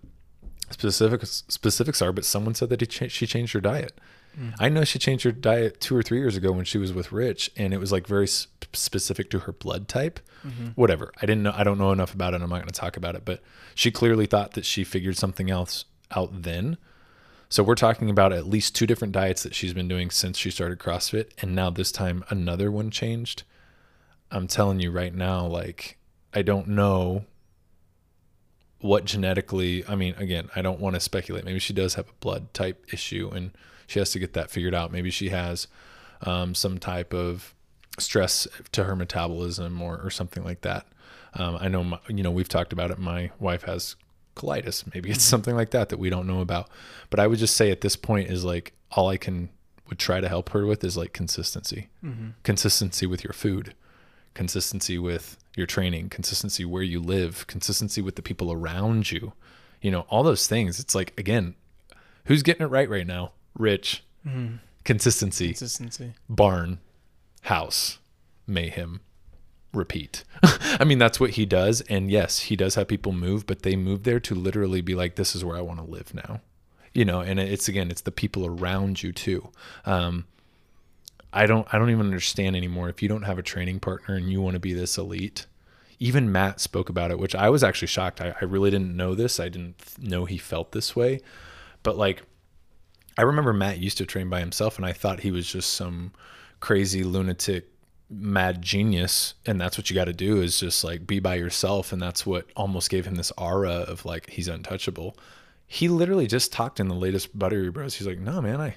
[0.71, 3.99] specifics specifics are, but someone said that she changed her diet.
[4.39, 4.55] Mm-hmm.
[4.59, 7.13] I know she changed her diet two or three years ago when she was with
[7.13, 10.21] Rich, and it was like very s- specific to her blood type.
[10.47, 10.69] Mm-hmm.
[10.75, 11.13] Whatever.
[11.21, 11.53] I didn't know.
[11.55, 12.43] I don't know enough about it.
[12.43, 13.25] I'm not going to talk about it.
[13.25, 13.43] But
[13.75, 16.77] she clearly thought that she figured something else out then.
[17.49, 20.51] So we're talking about at least two different diets that she's been doing since she
[20.51, 23.45] started CrossFit, and now this time another one changed.
[24.31, 25.99] I'm telling you right now, like
[26.35, 27.25] I don't know
[28.81, 29.85] what genetically.
[29.89, 31.45] I mean, again, I don't want to speculate.
[31.45, 33.53] Maybe she does have a blood type issue, and
[33.87, 34.93] she has to get that figured out.
[34.93, 35.69] Maybe she has
[36.23, 37.55] um, some type of
[37.99, 40.87] stress to her metabolism or, or something like that.
[41.35, 42.99] Um, I know, my, you know, we've talked about it.
[42.99, 43.97] My wife has
[44.35, 44.85] colitis.
[44.95, 46.69] Maybe it's something like that that we don't know about.
[47.11, 49.51] But I would just say at this point is like all I can
[49.89, 51.89] would try to help her with is like consistency,
[52.43, 53.73] consistency with your food,
[54.35, 59.33] consistency with your training, consistency where you live, consistency with the people around you.
[59.81, 60.81] You know, all those things.
[60.81, 61.55] It's like again,
[62.25, 63.33] who's getting it right right now?
[63.59, 64.03] Rich.
[64.85, 66.15] Consistency Consistency.
[66.29, 66.79] barn,
[67.43, 67.99] house,
[68.47, 69.01] mayhem,
[69.73, 70.25] repeat.
[70.43, 71.81] I mean, that's what he does.
[71.83, 75.15] And yes, he does have people move, but they move there to literally be like,
[75.15, 76.41] this is where I want to live now.
[76.93, 79.51] You know, and it's again, it's the people around you too.
[79.85, 80.27] Um,
[81.33, 82.89] I don't, I don't even understand anymore.
[82.89, 85.47] If you don't have a training partner and you want to be this elite,
[85.99, 88.21] even Matt spoke about it, which I was actually shocked.
[88.21, 89.39] I, I really didn't know this.
[89.39, 91.21] I didn't know he felt this way,
[91.83, 92.23] but like,
[93.17, 96.13] I remember Matt used to train by himself, and I thought he was just some
[96.61, 97.69] crazy lunatic
[98.11, 99.35] mad genius.
[99.45, 101.93] And that's what you got to do is just like be by yourself.
[101.93, 105.17] And that's what almost gave him this aura of like he's untouchable.
[105.67, 107.95] He literally just talked in the latest buttery bros.
[107.95, 108.77] He's like no man i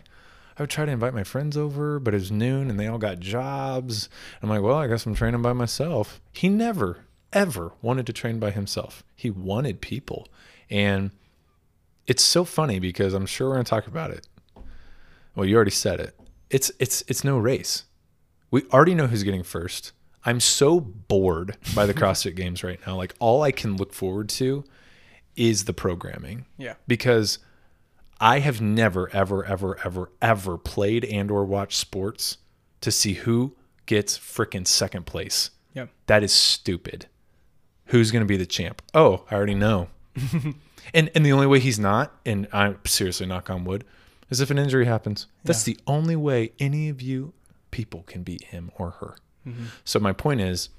[0.58, 3.20] i would try to invite my friends over but it's noon and they all got
[3.20, 4.10] jobs.
[4.42, 6.20] I'm like well i guess i'm training by myself.
[6.34, 9.04] He never ever wanted to train by himself.
[9.16, 10.28] He wanted people.
[10.70, 11.12] And
[12.10, 14.28] it's so funny because I'm sure we're gonna talk about it.
[15.36, 16.20] Well, you already said it.
[16.50, 17.84] It's it's it's no race.
[18.52, 19.94] We already know who's getting first.
[20.26, 22.96] I'm so bored by the CrossFit Games right now.
[22.98, 24.66] Like all I can look forward to
[25.36, 26.74] is the programming Yeah.
[26.88, 27.38] because
[28.20, 32.38] I have never ever ever ever ever played and or watched sports
[32.82, 35.52] to see who gets frickin' second place.
[35.76, 35.90] Yep.
[36.08, 37.06] That is stupid.
[37.86, 38.82] Who's going to be the champ?
[38.94, 39.88] Oh, I already know.
[40.94, 43.84] and and the only way he's not, and I'm seriously knock on wood,
[44.30, 45.28] is if an injury happens.
[45.44, 47.34] That's the only way any of you
[47.72, 49.16] people can beat him or her.
[49.48, 49.66] Mm-hmm.
[49.84, 50.70] So my point is,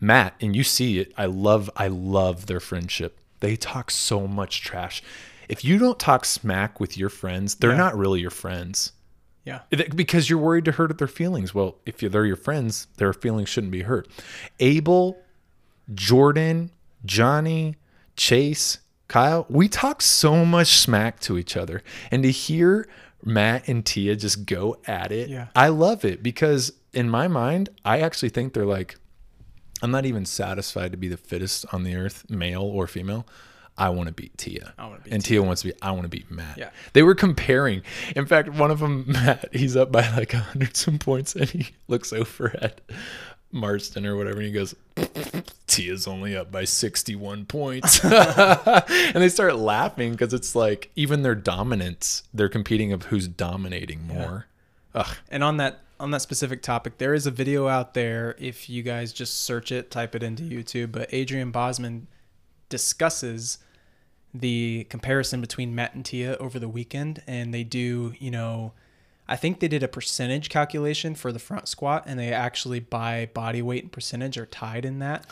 [0.00, 1.12] Matt, and you see it.
[1.16, 3.18] I love I love their friendship.
[3.40, 5.02] They talk so much trash.
[5.48, 7.76] If you don't talk smack with your friends, they're Yeah.
[7.78, 8.92] not really your friends.
[9.44, 9.60] Yeah.
[9.70, 11.54] Because you're worried to hurt their feelings.
[11.54, 14.06] Well, if they're your friends, their feelings shouldn't be hurt.
[14.60, 15.18] Abel,
[15.92, 16.70] Jordan,
[17.04, 17.76] Johnny,
[18.16, 18.78] Chase,
[19.10, 21.82] Kyle, we talk so much smack to each other.
[22.12, 22.88] And to hear
[23.24, 25.48] Matt and Tia just go at it, Yeah.
[25.56, 28.96] I love it because in my mind, I actually think they're like,
[29.82, 33.26] I'm not even satisfied to be the fittest on the earth, male or female.
[33.76, 34.74] I want to beat Tia.
[34.78, 35.74] I wanna beat and Tia wants to be.
[35.82, 36.56] I want to beat Matt.
[36.56, 36.70] Yeah.
[36.92, 37.82] They were comparing.
[38.14, 41.48] In fact, one of them, Matt, he's up by like a hundred some points, and
[41.48, 42.80] he looks over at
[43.52, 44.74] Marston or whatever, and he goes,
[45.66, 51.34] "Tia's only up by sixty-one points," and they start laughing because it's like even their
[51.34, 54.46] dominance, they're competing of who's dominating more.
[54.94, 55.16] Ugh.
[55.30, 58.34] And on that on that specific topic, there is a video out there.
[58.38, 60.92] If you guys just search it, type it into YouTube.
[60.92, 62.06] But Adrian Bozman
[62.68, 63.58] discusses
[64.32, 68.72] the comparison between Matt and Tia over the weekend, and they do, you know,
[69.30, 73.30] I think they did a percentage calculation for the front squat, and they actually by
[73.32, 75.24] body weight and percentage are tied in that.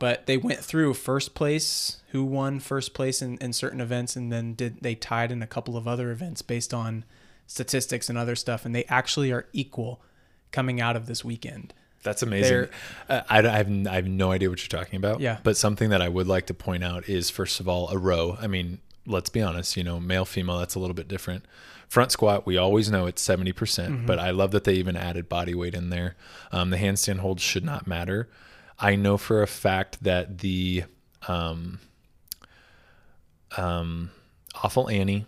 [0.00, 4.32] But they went through first place, who won first place in, in certain events, and
[4.32, 7.04] then did they tied in a couple of other events based on
[7.46, 10.02] statistics and other stuff, and they actually are equal
[10.50, 11.72] coming out of this weekend.
[12.02, 12.68] That's amazing.
[13.08, 15.20] Uh, I, I, have, I have no idea what you're talking about.
[15.20, 15.38] Yeah.
[15.44, 18.36] But something that I would like to point out is, first of all, a row.
[18.40, 21.44] I mean, let's be honest, you know, male, female, that's a little bit different.
[21.88, 24.74] Front squat, we always know it's 70%, percent mm hmm but I love that they
[24.74, 26.14] even added body weight in there.
[26.52, 28.28] Um, the handstand hold should not matter.
[28.78, 30.84] I know for a fact that the
[31.26, 31.78] um,
[33.56, 34.10] um,
[34.62, 35.26] Awful Annie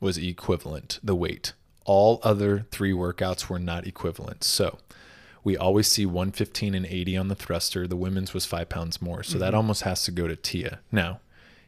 [0.00, 1.52] was equivalent, the weight.
[1.84, 4.44] All other three workouts were not equivalent.
[4.44, 4.78] So
[5.44, 7.86] we always see 115 and 80 on the thruster.
[7.86, 9.22] The women's was five pounds more.
[9.22, 9.40] So mm-hmm.
[9.40, 10.80] that almost has to go to Tia.
[10.90, 11.20] Now,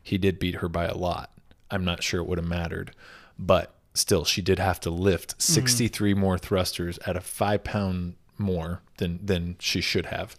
[0.03, 1.31] he did beat her by a lot.
[1.70, 2.93] I'm not sure it would have mattered,
[3.39, 5.53] but still, she did have to lift mm-hmm.
[5.55, 6.20] 63 mm-hmm.
[6.20, 10.36] more thrusters at a five pound more than than she should have.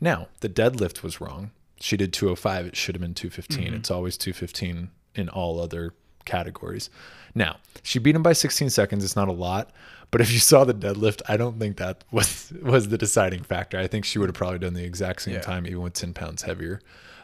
[0.00, 1.50] Now, the deadlift was wrong.
[1.80, 2.66] She did 205.
[2.66, 3.64] It should have been 215.
[3.64, 3.74] Mm-hmm.
[3.76, 5.94] It's always 215 in all other
[6.24, 6.90] categories.
[7.34, 9.04] Now, she beat him by 16 seconds.
[9.04, 9.70] It's not a lot,
[10.10, 13.78] but if you saw the deadlift, I don't think that was was the deciding factor.
[13.78, 15.40] I think she would have probably done the exact same yeah.
[15.40, 16.80] time, even with 10 pounds heavier.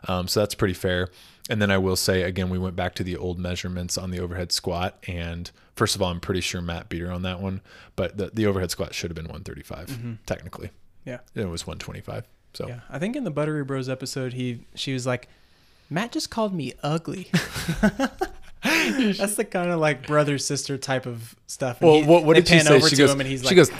[0.07, 1.09] Um, so that's pretty fair.
[1.51, 4.21] And then I will say again, we went back to the old measurements on the
[4.21, 7.61] overhead squat, and first of all, I'm pretty sure Matt beat her on that one,
[7.97, 10.13] but the, the overhead squat should have been 135 mm-hmm.
[10.25, 10.71] technically.
[11.05, 12.27] Yeah, it was 125.
[12.55, 15.29] So yeah, I think in the Buttery Bros episode, he she was like,
[15.91, 17.29] Matt just called me ugly.
[18.65, 21.81] That's the kind of like brother sister type of stuff.
[21.81, 22.81] And well, he, what, what did she say?
[22.81, 23.71] She goes, and he's she like, goes,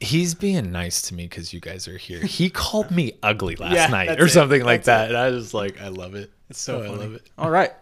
[0.00, 2.20] he's being nice to me because you guys are here.
[2.20, 5.06] He called me ugly last yeah, night or something like that.
[5.06, 5.08] It.
[5.10, 6.32] And I was like, I love it.
[6.48, 7.28] It's so oh, I love it.
[7.38, 7.72] All right.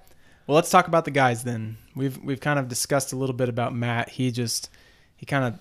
[0.46, 1.76] Well, let's talk about the guys then.
[1.94, 4.10] We've we've kind of discussed a little bit about Matt.
[4.10, 4.70] He just
[5.16, 5.60] he kind of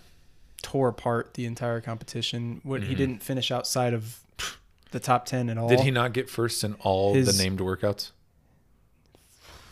[0.61, 2.61] tore apart the entire competition.
[2.63, 2.89] What mm-hmm.
[2.89, 4.19] he didn't finish outside of
[4.91, 5.67] the top 10 at all.
[5.67, 8.11] Did he not get first in all His, the named workouts?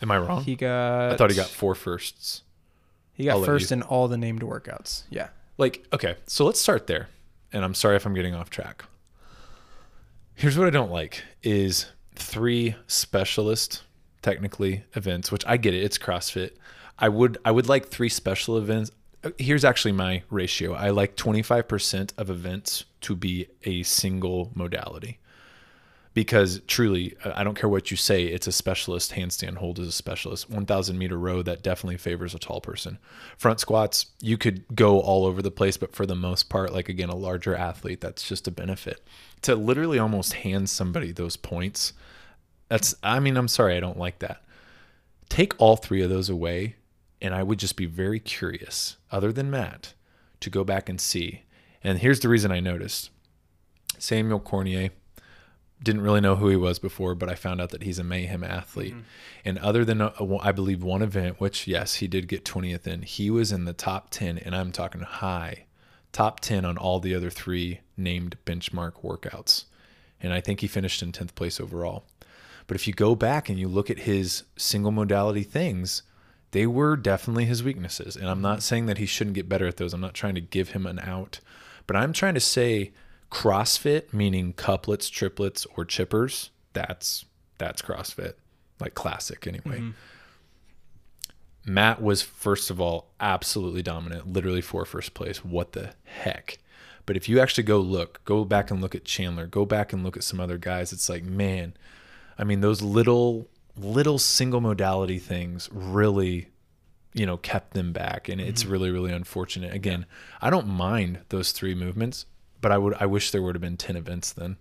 [0.02, 0.44] Am I wrong?
[0.44, 1.12] He got.
[1.12, 2.42] I thought he got four firsts.
[3.14, 5.04] He got first in all the named workouts.
[5.10, 5.28] Yeah.
[5.58, 7.08] Like, okay, so let's start there.
[7.52, 8.84] And I'm sorry if I'm getting off track.
[10.34, 11.86] Here's what I don't like is
[12.22, 13.82] three specialist
[14.22, 16.52] technically events, which I get it, it's CrossFit.
[16.98, 18.90] I would I would like three special events.
[19.38, 20.72] Here's actually my ratio.
[20.72, 25.20] I like 25% of events to be a single modality
[26.14, 29.12] because truly, uh, I don't care what you say, it's a specialist.
[29.12, 30.50] Handstand hold is a specialist.
[30.50, 32.98] 1000 meter row, that definitely favors a tall person.
[33.36, 36.88] Front squats, you could go all over the place, but for the most part, like
[36.88, 39.02] again, a larger athlete, that's just a benefit.
[39.42, 41.92] To literally almost hand somebody those points,
[42.72, 44.42] that's, I mean, I'm sorry, I don't like that.
[45.28, 46.76] Take all three of those away,
[47.20, 49.92] and I would just be very curious, other than Matt,
[50.40, 51.42] to go back and see.
[51.84, 53.10] And here's the reason I noticed
[53.98, 54.90] Samuel Cournoyer,
[55.82, 58.42] didn't really know who he was before, but I found out that he's a mayhem
[58.42, 58.94] athlete.
[58.94, 59.02] Mm-hmm.
[59.44, 63.02] And other than uh, I believe one event, which yes, he did get 20th in,
[63.02, 65.66] he was in the top 10, and I'm talking high,
[66.10, 69.64] top 10 on all the other three named benchmark workouts.
[70.22, 72.04] And I think he finished in 10th place overall.
[72.66, 76.02] But if you go back and you look at his single modality things,
[76.52, 78.16] they were definitely his weaknesses.
[78.16, 78.60] And I'm not mm-hmm.
[78.60, 79.92] saying that he shouldn't get better at those.
[79.92, 81.40] I'm not trying to give him an out,
[81.86, 82.92] but I'm trying to say
[83.30, 87.24] CrossFit, meaning couplets, triplets, or chippers, that's
[87.58, 88.34] that's CrossFit,
[88.80, 89.78] like classic anyway.
[89.78, 89.90] Mm-hmm.
[91.64, 95.44] Matt was first of all absolutely dominant, literally for first place.
[95.44, 96.58] What the heck?
[97.06, 100.04] But if you actually go look, go back and look at Chandler, go back and
[100.04, 101.74] look at some other guys, it's like, man,
[102.38, 106.48] I mean, those little little single modality things really
[107.14, 108.72] you know kept them back and it's mm-hmm.
[108.72, 110.04] really really unfortunate again
[110.42, 112.26] i don't mind those three movements
[112.62, 114.56] but I would I wish there would have been ten events then.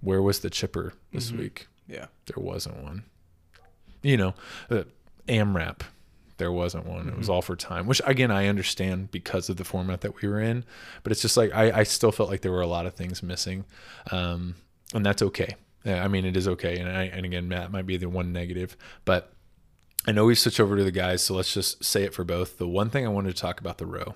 [0.00, 1.40] Where was the chipper this mm-hmm.
[1.40, 1.66] week?
[1.88, 3.04] Yeah, there wasn't one.
[4.02, 4.34] You know,
[4.70, 4.84] uh,
[5.26, 5.80] AMRAP,
[6.36, 7.00] there wasn't one.
[7.00, 7.08] Mm-hmm.
[7.08, 7.34] It was mm-hmm.
[7.34, 10.64] all for time, which again I understand because of the format that we were in,
[11.02, 13.22] but it's just like I, I still felt like there were a lot of things
[13.22, 13.64] missing,
[14.12, 14.54] um,
[14.94, 15.54] and that's okay.
[15.84, 16.78] I mean, it is okay.
[16.78, 19.32] And I, and again, Matt might be the one negative, but
[20.06, 22.56] I know we switch over to the guys, so let's just say it for both.
[22.56, 24.14] The one thing I wanted to talk about the row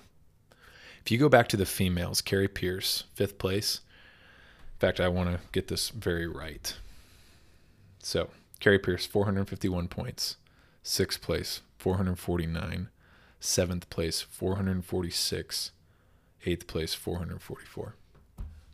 [1.03, 3.81] if you go back to the females, Kari Pearce, fifth place.
[4.75, 6.75] In fact, I want to get this very right.
[7.99, 10.37] So, Kari Pearce, 451 points.
[10.83, 12.89] Sixth place, 449.
[13.39, 15.71] Seventh place, 446.
[16.45, 17.95] Eighth place, 444.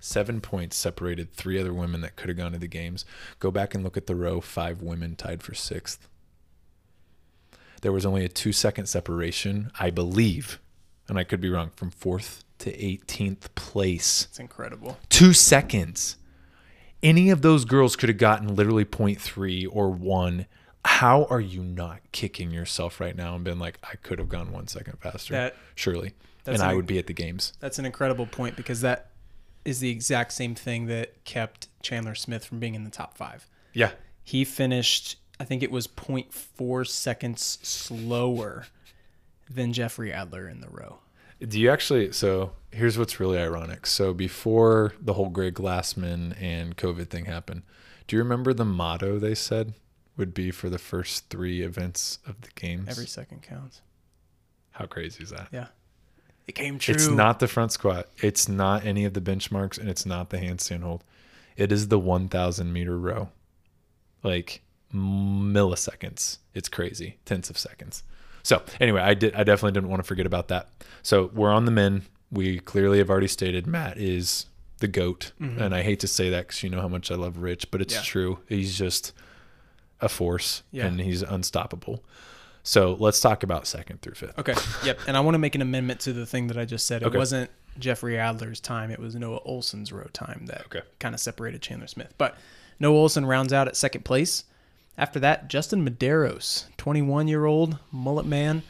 [0.05, 3.05] Seven points separated three other women that could have gone to the games.
[3.39, 4.39] Go back and look at the row.
[4.41, 6.07] Five women tied for sixth
[7.85, 10.59] there was only a two second separation, I believe,
[11.07, 14.25] and I could be wrong, from fourth to 18th place.
[14.31, 14.97] It's incredible.
[15.09, 16.17] Two seconds.
[17.03, 20.47] Any of those girls could have gotten literally 0.3 or one.
[20.83, 24.51] How are you not kicking yourself right now and been like, I could have gone
[24.51, 25.33] one second faster?
[25.33, 26.13] That- surely.
[26.47, 27.53] And I would be at the games.
[27.59, 29.11] That's an incredible point because that
[29.66, 33.47] is the exact same thing that kept Chandler Smith from being in the top five.
[33.74, 33.91] Yeah.
[34.24, 38.68] He finished, I think it was 0.4 seconds slower
[39.49, 40.99] than Jeffrey Adler in the row.
[41.39, 42.11] Do you actually?
[42.13, 43.86] So here's what's really ironic.
[43.86, 47.63] So before the whole Greg Glassman and COVID thing happened,
[48.07, 49.74] do you remember the motto they said
[50.18, 52.88] would be for the first three events of the games?
[52.88, 53.82] Every second counts.
[54.72, 55.49] How crazy is that?
[55.51, 55.68] Yeah.
[56.47, 56.93] It came true.
[56.93, 58.07] It's not the front squat.
[58.21, 61.03] It's not any of the benchmarks, and it's not the handstand hold.
[61.57, 63.29] It is the 1,000 meter row.
[64.21, 64.61] Like
[64.93, 66.37] milliseconds.
[66.53, 67.17] It's crazy.
[67.25, 68.03] Tenths of seconds.
[68.43, 69.33] So anyway, I did.
[69.33, 70.69] I definitely didn't want to forget about that.
[71.01, 72.03] So we're on the men.
[72.31, 74.45] We clearly have already stated Matt is
[74.79, 75.61] the goat, mm-hmm.
[75.61, 77.81] and I hate to say that because you know how much I love Rich, but
[77.81, 78.01] it's Yeah.
[78.01, 78.39] true.
[78.47, 79.13] He's just
[80.01, 80.85] a force, Yeah.
[80.85, 82.03] and he's unstoppable.
[82.66, 84.38] So let's talk about second through fifth.
[84.39, 84.55] Okay.
[84.84, 84.99] Yep.
[85.07, 87.03] And I want to make an amendment to the thing that I just said.
[87.03, 87.18] It Okay.
[87.18, 88.89] wasn't Jeffrey Adler's time.
[88.89, 90.82] It was Noah Ohlsen's row time that Okay.
[90.99, 92.13] kind of separated Chandler Smith.
[92.18, 92.38] But
[92.80, 94.45] Noah Ohlsen rounds out at second place.
[94.97, 98.63] After that, Justin Medeiros, 21 year old mullet man.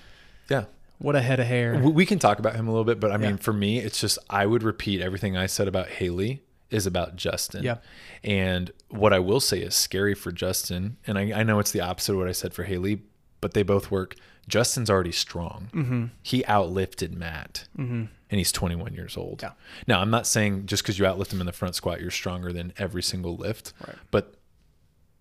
[0.49, 0.65] Yeah.
[0.97, 1.77] What a head of hair.
[1.79, 3.35] We- can talk about him a little bit, but I mean, Yeah.
[3.37, 7.63] for me, it's just I would repeat everything I said about Haley is about Justin.
[7.63, 7.77] Yeah.
[8.23, 11.81] And what I will say is scary for Justin, and I, I know it's the
[11.81, 13.03] opposite of what I said for Haley,
[13.45, 14.15] but they both work.
[14.47, 15.69] Justin's already strong.
[15.71, 16.05] Mm-hmm.
[16.23, 18.05] He outlifted Matt, mm-hmm.
[18.31, 19.43] and he's 21 years old.
[19.43, 19.51] Yeah.
[19.85, 22.51] Now, I'm not saying just because you outlift him in the front squat, you're stronger
[22.51, 23.97] than every single lift, Right.
[24.09, 24.33] but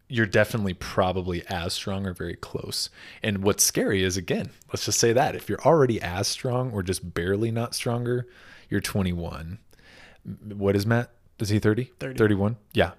[0.09, 2.89] you're definitely probably as strong or very close.
[3.23, 6.83] And what's scary is again, let's just say that if you're already as strong or
[6.83, 8.27] just barely not stronger,
[8.71, 9.59] you're 21.
[10.55, 11.11] What is Matt?
[11.41, 11.93] Is he 30?
[12.01, 12.17] 30.
[12.17, 12.57] 31?
[12.73, 12.93] Yeah.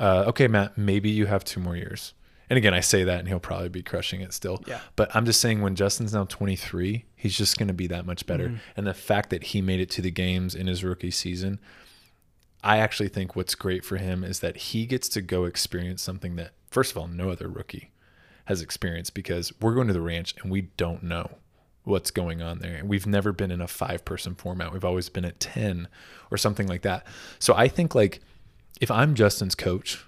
[0.00, 2.14] Uh, okay, Matt, maybe you have two more years.
[2.50, 4.62] And again, I say that and he'll probably be crushing it still.
[4.66, 4.80] Yeah.
[4.96, 8.26] But I'm just saying when Justin's now 23, he's just going to be that much
[8.26, 8.48] better.
[8.48, 8.56] Mm-hmm.
[8.76, 11.58] And the fact that he made it to the games in his rookie season,
[12.62, 16.36] I actually think what's great for him is that he gets to go experience something
[16.36, 17.90] that, first of all, no other rookie
[18.46, 21.30] has experienced because we're going to the ranch and we don't know
[21.84, 22.74] what's going on there.
[22.74, 24.72] And we've never been in a five person format.
[24.72, 25.88] We've always been at 10
[26.30, 27.06] or something like that.
[27.38, 28.20] So I think like
[28.80, 30.04] if I'm Justin's coach,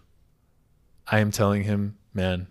[1.08, 2.48] I am telling him, man,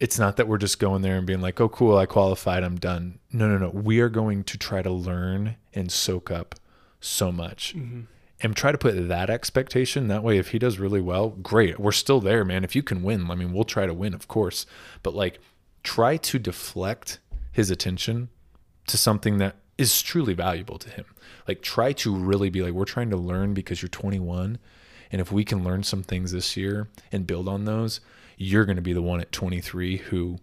[0.00, 2.76] it's not that we're just going there and being like, oh, cool, I qualified, I'm
[2.76, 3.18] done.
[3.32, 3.70] No, no, no.
[3.70, 6.54] We are going to try to learn and soak up
[7.00, 8.02] so much mm-hmm.
[8.40, 10.08] and try to put that expectation.
[10.08, 11.78] That way, if he does really well, great.
[11.78, 12.64] We're still there, man.
[12.64, 14.66] If you can win, I mean, we'll try to win, of course.
[15.02, 15.40] But like,
[15.82, 17.18] try to deflect
[17.52, 18.28] his attention
[18.86, 21.04] to something that is truly valuable to him.
[21.46, 24.58] Like, try to really be like, we're trying to learn because you're 21.
[25.10, 28.00] And if we can learn some things this year and build on those,
[28.36, 30.38] you're going to be the one at 23 who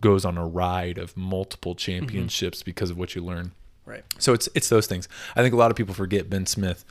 [0.00, 3.52] goes on a ride of multiple championships because of what you learn.
[3.86, 4.04] Right.
[4.18, 5.08] So it's it's those things.
[5.34, 6.84] I think a lot of people forget Ben Smith.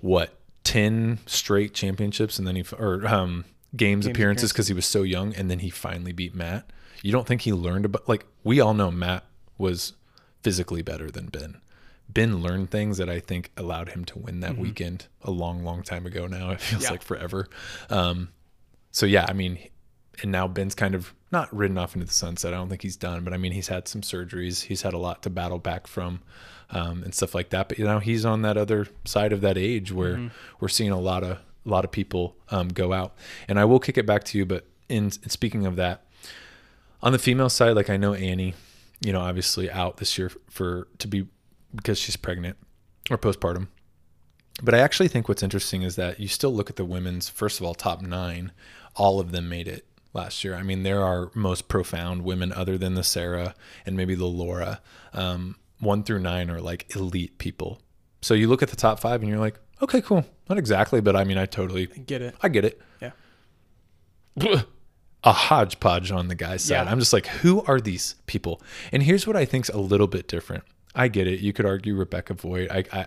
[0.00, 3.44] What ten straight championships and then he or um,
[3.76, 6.70] games, appearances because he was so young and then he finally beat Matt.
[7.02, 9.24] You don't think he learned about like we all know Matt
[9.58, 9.92] was
[10.42, 11.60] physically better than Ben.
[12.08, 15.82] Ben learned things that I think allowed him to win that weekend a long, long
[15.82, 16.26] time ago.
[16.26, 16.90] Now it feels Yeah.
[16.90, 17.48] like forever.
[17.90, 18.28] Um,
[18.90, 19.58] so yeah, I mean,
[20.22, 22.54] and now Ben's kind of not ridden off into the sunset.
[22.54, 24.62] I don't think he's done, but I mean, he's had some surgeries.
[24.62, 26.20] He's had a lot to battle back from,
[26.70, 27.68] um, and stuff like that.
[27.68, 30.30] But you know, he's on that other side of that age where
[30.60, 33.14] we're seeing a lot of a lot of people um, go out.
[33.48, 36.04] And I will kick it back to you, but in, in speaking of that,
[37.02, 38.54] on the female side, like I know Annie,
[39.00, 41.26] you know, obviously out this year for to be
[41.74, 42.56] because she's pregnant
[43.10, 43.68] or postpartum.
[44.62, 47.58] But I actually think what's interesting is that you still look at the women's, first
[47.58, 48.52] of all, top nine,
[48.94, 50.54] all of them made it last year.
[50.54, 53.54] I mean, there are most profound women other than the Sara
[53.84, 54.80] and maybe the Laura.
[55.12, 57.80] Um, one through nine are like elite people.
[58.22, 60.24] So you look at the top five and you're like, okay, cool.
[60.48, 62.36] Not exactly, but I mean, I totally, Get it.
[62.40, 62.80] I get it.
[63.00, 63.10] Yeah.
[65.24, 66.84] A hodgepodge on the guy's side.
[66.84, 66.90] Yeah.
[66.90, 68.60] I'm just like, who are these people?
[68.92, 70.64] And here's what I think's a little bit different.
[70.94, 71.40] I get it.
[71.40, 72.70] You could argue Rebecca Voigt.
[72.70, 73.06] I, I,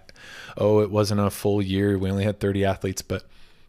[0.58, 1.98] oh, it wasn't a full year.
[1.98, 3.24] We only had 30 athletes, but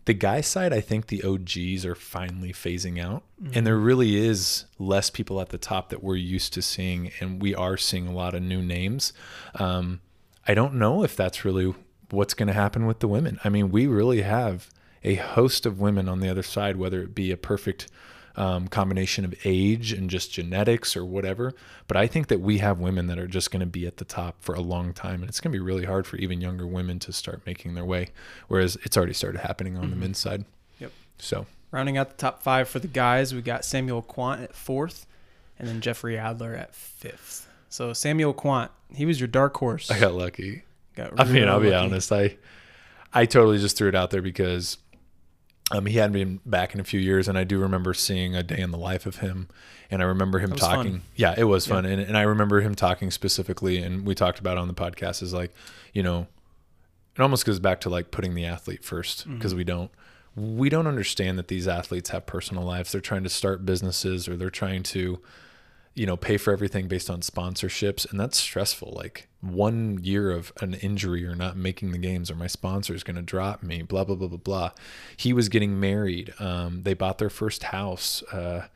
[0.06, 4.64] the guy side, I think the OGs are finally phasing out, and there really is
[4.78, 8.12] less people at the top that we're used to seeing, and we are seeing a
[8.12, 9.12] lot of new names.
[9.56, 10.00] Um,
[10.46, 11.74] I don't know if that's really
[12.10, 13.38] what's going to happen with the women.
[13.44, 14.70] I mean, we really have
[15.04, 17.88] a host of women on the other side, whether it be a perfect
[18.38, 21.52] um, combination of age and just genetics or whatever.
[21.88, 24.04] But I think that we have women that are just going to be at the
[24.04, 26.66] top for a long time, and it's going to be really hard for even younger
[26.66, 28.08] women to start making their way.
[28.46, 30.44] Whereas it's already started happening on the men's side.
[30.78, 30.92] Yep.
[31.18, 35.06] So Rounding out the top five for the guys, we got Samuel Kwant at fourth,
[35.58, 37.46] and then Jeffrey Adler at fifth.
[37.68, 39.90] So Samuel Kwant, he was your dark horse.
[39.90, 40.62] I got lucky.
[40.96, 42.10] Got I mean, I'll be honest.
[42.10, 42.36] I
[43.12, 44.78] I totally just threw it out there because
[45.70, 48.42] um, he hadn't been back in a few years, and I do remember seeing a
[48.42, 49.48] day in the life of him,
[49.90, 50.76] and I remember him was fun.
[50.76, 51.02] talking.
[51.16, 51.74] Yeah, it was Yeah.
[51.74, 54.74] fun, and and I remember him talking specifically, and we talked about it on the
[54.74, 55.52] podcast is like,
[55.92, 56.26] you know,
[57.16, 59.34] it almost goes back to like putting the athlete first Mm-hmm.
[59.36, 59.90] because we don't
[60.36, 62.92] we don't understand that these athletes have personal lives.
[62.92, 65.20] They're trying to start businesses or they're trying to
[65.98, 70.52] you know pay for everything based on sponsorships and that's stressful like one year of
[70.60, 73.82] an injury or not making the games or my sponsor is going to drop me
[73.82, 74.70] blah blah blah blah blah
[75.16, 78.66] he was getting married um, they bought their first house uh,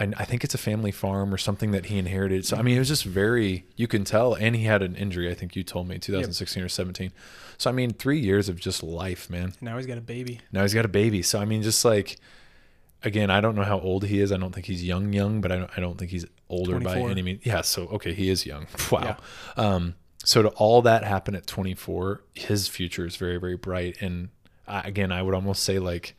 [0.00, 2.76] I, I think it's a family farm or something that he inherited so i mean
[2.76, 5.62] it was just very you can tell and he had an injury i think you
[5.62, 7.12] told me 2016 or 17
[7.58, 10.40] so i mean three years of just life man Now he's got a baby.
[10.50, 11.22] now he's got a baby.
[11.22, 12.16] So I mean, just like
[13.02, 14.32] again, I don't know how old he is.
[14.32, 16.98] I don't think he's young, young, but I don't, I don't think he's older by
[16.98, 17.44] any means.
[17.44, 17.62] Yeah.
[17.62, 18.66] So okay, he is young.
[18.90, 19.16] Wow.
[19.56, 19.94] Um.
[20.24, 24.02] So to all that happen at 24, his future is very, very bright.
[24.02, 24.28] And
[24.66, 26.16] I, again, I would almost say like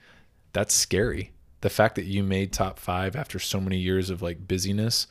[0.54, 1.32] that's scary.
[1.62, 5.08] The fact that you made top five after so many years of like busyness.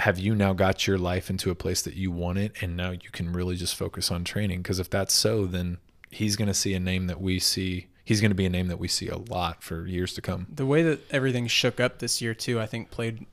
[0.00, 2.90] Have you now got your life into a place that you want it, and now
[2.90, 4.60] you can really just focus on training?
[4.60, 5.78] Because if that's so, then
[6.10, 7.86] he's going to see a name that we see.
[8.04, 10.48] He's going to be a name that we see a lot for years to come.
[10.52, 13.24] The way that everything shook up this year too, I think played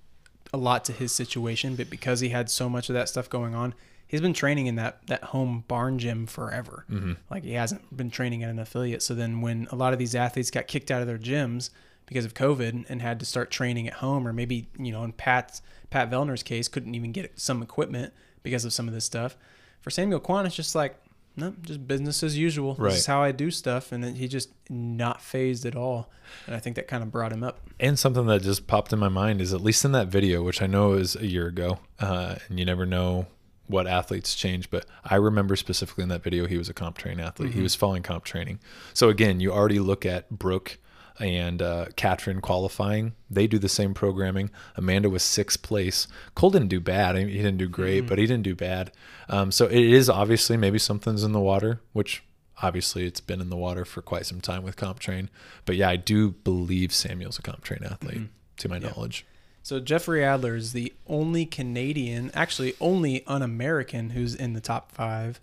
[0.54, 1.76] a lot to his situation.
[1.76, 3.74] But because he had so much of that stuff going on,
[4.08, 6.86] he's been training in that that home barn gym forever.
[6.92, 7.14] Mm-hmm.
[7.30, 9.02] Like he hasn't been training at an affiliate.
[9.02, 11.70] So then when a lot of these athletes got kicked out of their gyms
[12.06, 15.14] because of COVID and had to start training at home, or maybe you know in
[15.14, 19.38] Pat's Pat Vellner's case couldn't even get some equipment because of some of this stuff.
[19.80, 20.96] For Samuel Kwant, it's just like
[21.36, 22.76] no, just business as usual.
[22.78, 22.92] Right.
[22.92, 26.10] This is how I do stuff, and then he just not phased at all.
[26.48, 27.60] And I think that kind of brought him up.
[27.80, 30.62] And something that just popped in my mind is at least in that video, which
[30.62, 33.28] I know is a year ago, uh, and you never know
[33.68, 37.20] what athletes change, but I remember specifically in that video he was a comp train
[37.20, 37.54] athlete.
[37.54, 38.60] He was following comp training.
[38.94, 40.78] So again, you already look at Brooke
[41.20, 43.14] and uh, Katrin qualifying.
[43.30, 44.50] They do the same programming.
[44.76, 46.08] Amanda was sixth place.
[46.36, 47.16] Cole didn't do bad.
[47.16, 48.92] I mean, he didn't do great, but he didn't do bad.
[49.30, 52.24] Um, so it is obviously maybe something's in the water, which
[52.62, 55.30] obviously it's been in the water for quite some time with comp train.
[55.66, 58.90] But yeah, I do believe Samuel's a comp train athlete, to my Yeah.
[58.90, 59.26] knowledge.
[59.64, 65.40] So Jeffrey Adler is the only Canadian, actually only un-American who's in the top five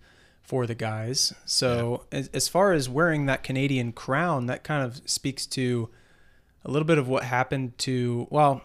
[0.49, 1.35] for the guys.
[1.45, 5.91] So as, as far as wearing that Canadian crown, that kind of speaks to
[6.65, 8.27] a little bit of what happened to.
[8.31, 8.63] Well,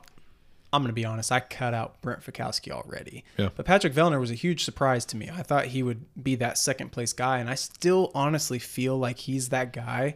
[0.71, 1.29] I'm going to be honest.
[1.29, 3.25] I cut out Brent Fikowski already.
[3.37, 3.49] Yeah.
[3.53, 5.29] But Patrick Vellner was a huge surprise to me.
[5.29, 9.19] I thought he would be that second place guy, and I still honestly feel like
[9.19, 10.15] he's that guy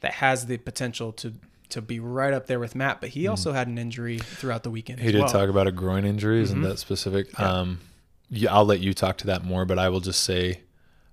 [0.00, 1.34] that has the potential to
[1.68, 3.00] to be right up there with Matt.
[3.00, 4.98] But he also had an injury throughout the weekend.
[4.98, 5.06] Mm-hmm.
[5.06, 5.28] He did well.
[5.30, 6.40] talk about a groin injury.
[6.42, 6.68] Isn't Mhm.
[6.68, 7.28] that specific?
[7.38, 7.50] Yeah.
[7.60, 7.80] Um,
[8.30, 10.60] yeah, I'll let you talk to that more, but I will just say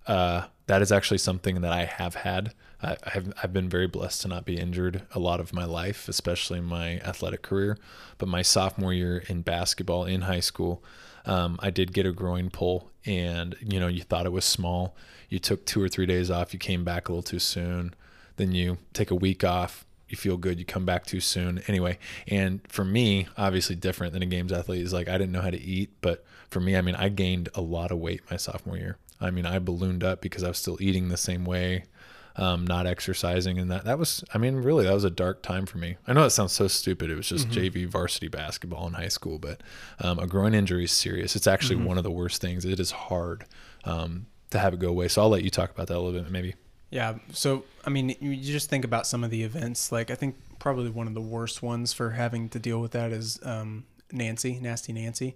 [0.09, 2.53] uh, that is actually something that I have had.
[2.81, 6.09] I, have I've been very blessed to not be injured a lot of my life,
[6.09, 7.77] especially my athletic career.
[8.17, 10.83] But my sophomore year in basketball in high school,
[11.25, 14.95] um, I did get a groin pull, and you know you thought it was small.
[15.29, 16.53] You took two or three days off.
[16.53, 17.93] You came back a little too soon.
[18.37, 19.85] Then you take a week off.
[20.07, 20.57] You feel good.
[20.57, 21.61] You come back too soon.
[21.67, 25.41] Anyway, and for me, obviously different than a games athlete is like I didn't know
[25.41, 28.37] how to eat, but for me, I mean, I gained a lot of weight my
[28.37, 28.97] sophomore year.
[29.21, 31.85] I mean, I ballooned up because I was still eating the same way,
[32.35, 35.65] um, not exercising, and that that was, I mean, really, that was a dark time
[35.65, 35.97] for me.
[36.07, 37.09] I know that sounds so stupid.
[37.09, 39.61] It was just JV varsity basketball in high school, but
[39.99, 41.35] um, a groin injury is serious.
[41.35, 42.65] It's actually one of the worst things.
[42.65, 43.45] It is hard
[43.83, 45.07] um, to have it go away.
[45.07, 46.55] So I'll let you talk about that a little bit, maybe.
[46.91, 47.15] Yeah.
[47.33, 49.91] So, I mean, you just think about some of the events.
[49.91, 53.11] Like, I think probably one of the worst ones for having to deal with that
[53.11, 55.35] is um, Nancy, Nasty Nancy.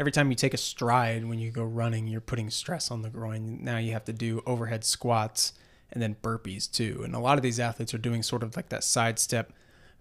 [0.00, 3.10] Every time you take a stride when you go running, you're putting stress on the
[3.10, 3.58] groin.
[3.62, 5.52] Now you have to do overhead squats
[5.92, 7.02] and then burpees too.
[7.04, 9.52] And a lot of these athletes are doing sort of like that sidestep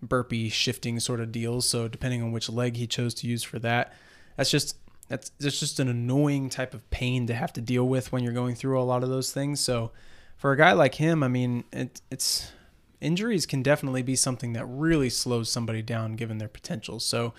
[0.01, 1.67] burpee shifting sort of deals.
[1.67, 3.93] So, depending on which leg he chose to use for that,
[4.37, 4.77] that's just
[5.09, 8.31] that's that's just an annoying type of pain to have to deal with when you're
[8.31, 9.59] going through a lot of those things.
[9.59, 9.91] So
[10.37, 12.53] for a guy like him, I mean, it, it's
[13.01, 17.01] injuries can definitely be something that really slows somebody down given their potential.
[17.01, 17.33] So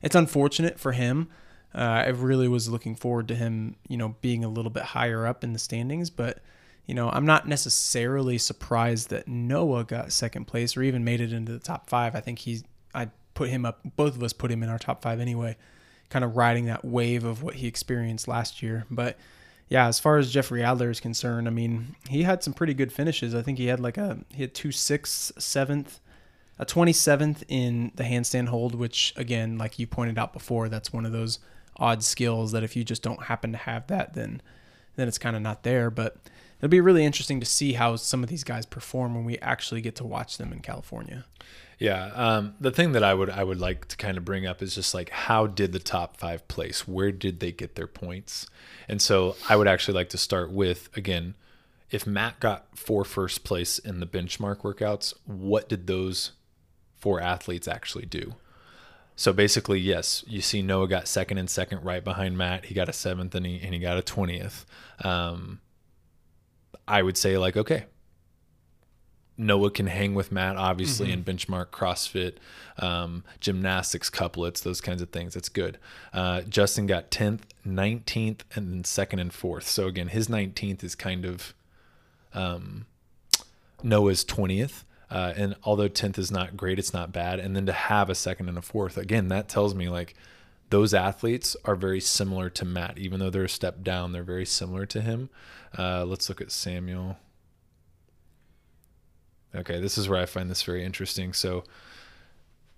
[0.00, 1.28] it's unfortunate for him.
[1.74, 5.26] Uh, I really was looking forward to him, you know, being a little bit higher
[5.26, 6.38] up in the standings, but
[6.86, 11.32] you know, I'm not necessarily surprised that Noah got second place or even made it
[11.32, 12.14] into the top five.
[12.14, 12.62] I think he's,
[12.94, 13.80] I put him up.
[13.96, 15.56] Both of us put him in our top five anyway,
[16.10, 18.84] kind of riding that wave of what he experienced last year.
[18.90, 19.16] But
[19.68, 22.92] yeah, as far as Jeffrey Adler is concerned, I mean, he had some pretty good
[22.92, 23.34] finishes.
[23.34, 26.00] I think he had like a he had two sixth, seventh,
[26.58, 30.92] a twenty seventh in the handstand hold, which again, like you pointed out before, that's
[30.92, 31.38] one of those
[31.76, 34.40] odd skills that if you just don't happen to have that, then
[34.96, 35.90] then it's kind of not there.
[35.90, 36.16] But
[36.58, 39.80] it'll be really interesting to see how some of these guys perform when we actually
[39.80, 41.24] get to watch them in California.
[41.78, 44.62] Yeah, um, the thing that I would I would like to kind of bring up
[44.62, 46.86] is just like how did the top five place?
[46.86, 48.46] Where did they get their points?
[48.88, 51.34] And so I would actually like to start with again,
[51.90, 56.32] if Matt got four first place in the benchmark workouts, what did those
[56.96, 58.34] four athletes actually do?
[59.16, 62.66] So basically, yes, you see Noah got second and second right behind Matt.
[62.66, 64.66] He got a seventh and he and he got a twentieth.
[65.04, 65.60] Um,
[66.88, 67.84] I would say like okay,
[69.36, 71.28] Noah can hang with Matt, obviously, Mm-hmm.
[71.28, 72.34] in benchmark, CrossFit,
[72.78, 75.34] um, gymnastics, couplets, those kinds of things.
[75.34, 75.78] That's good.
[76.12, 79.66] Uh, Justin got 10th, 19th, and then second and fourth.
[79.66, 81.52] So, again, his 19th is kind of
[82.32, 82.86] um,
[83.82, 84.84] Noah's 20th.
[85.14, 87.38] Uh, and although 10th is not great, it's not bad.
[87.38, 90.16] And then to have a second and a fourth, again, that tells me like
[90.70, 92.98] those athletes are very similar to Matt.
[92.98, 95.30] Even though they're a step down, they're very similar to him.
[95.78, 97.16] Uh, let's look at Samuel.
[99.54, 101.32] Okay, this is where I find this very interesting.
[101.32, 101.62] So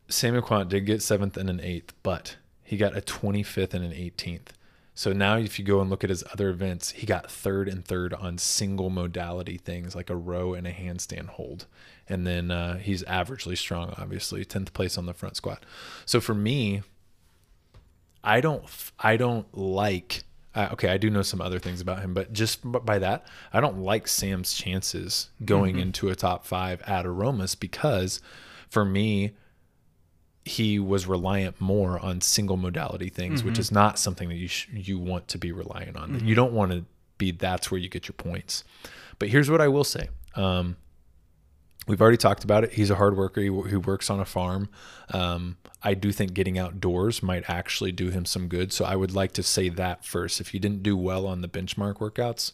[0.09, 3.93] Samuel Kwant did get seventh and an eighth, but he got a 25th and an
[3.93, 4.49] 18th.
[4.93, 7.85] So now, if you go and look at his other events, he got third and
[7.85, 11.67] third on single modality things like a row and a handstand hold.
[12.09, 15.65] And then uh, he's averagely strong, obviously, 10th place on the front squat.
[16.05, 16.83] So for me,
[18.23, 18.65] I don't,
[18.99, 20.23] I don't like.
[20.55, 23.61] Uh, okay, I do know some other things about him, but just by that, I
[23.61, 28.21] don't like Sam's chances going into a top five at Aromas because,
[28.69, 29.33] for me,
[30.47, 34.69] he was reliant more on single modality things, which is not something that you sh-
[34.73, 36.25] you want to be reliant on.
[36.25, 36.85] You don't want to
[37.19, 38.63] be that's where you get your points.
[39.19, 40.09] But here's what I will say.
[40.37, 40.77] Um,
[41.87, 42.73] we've already talked about it.
[42.73, 43.41] He's a hard worker.
[43.41, 44.69] He, he works on a farm.
[45.13, 48.73] Um, I do think getting outdoors might actually do him some good.
[48.73, 50.41] So I would like to say that first.
[50.41, 52.53] If you didn't do well on the benchmark workouts,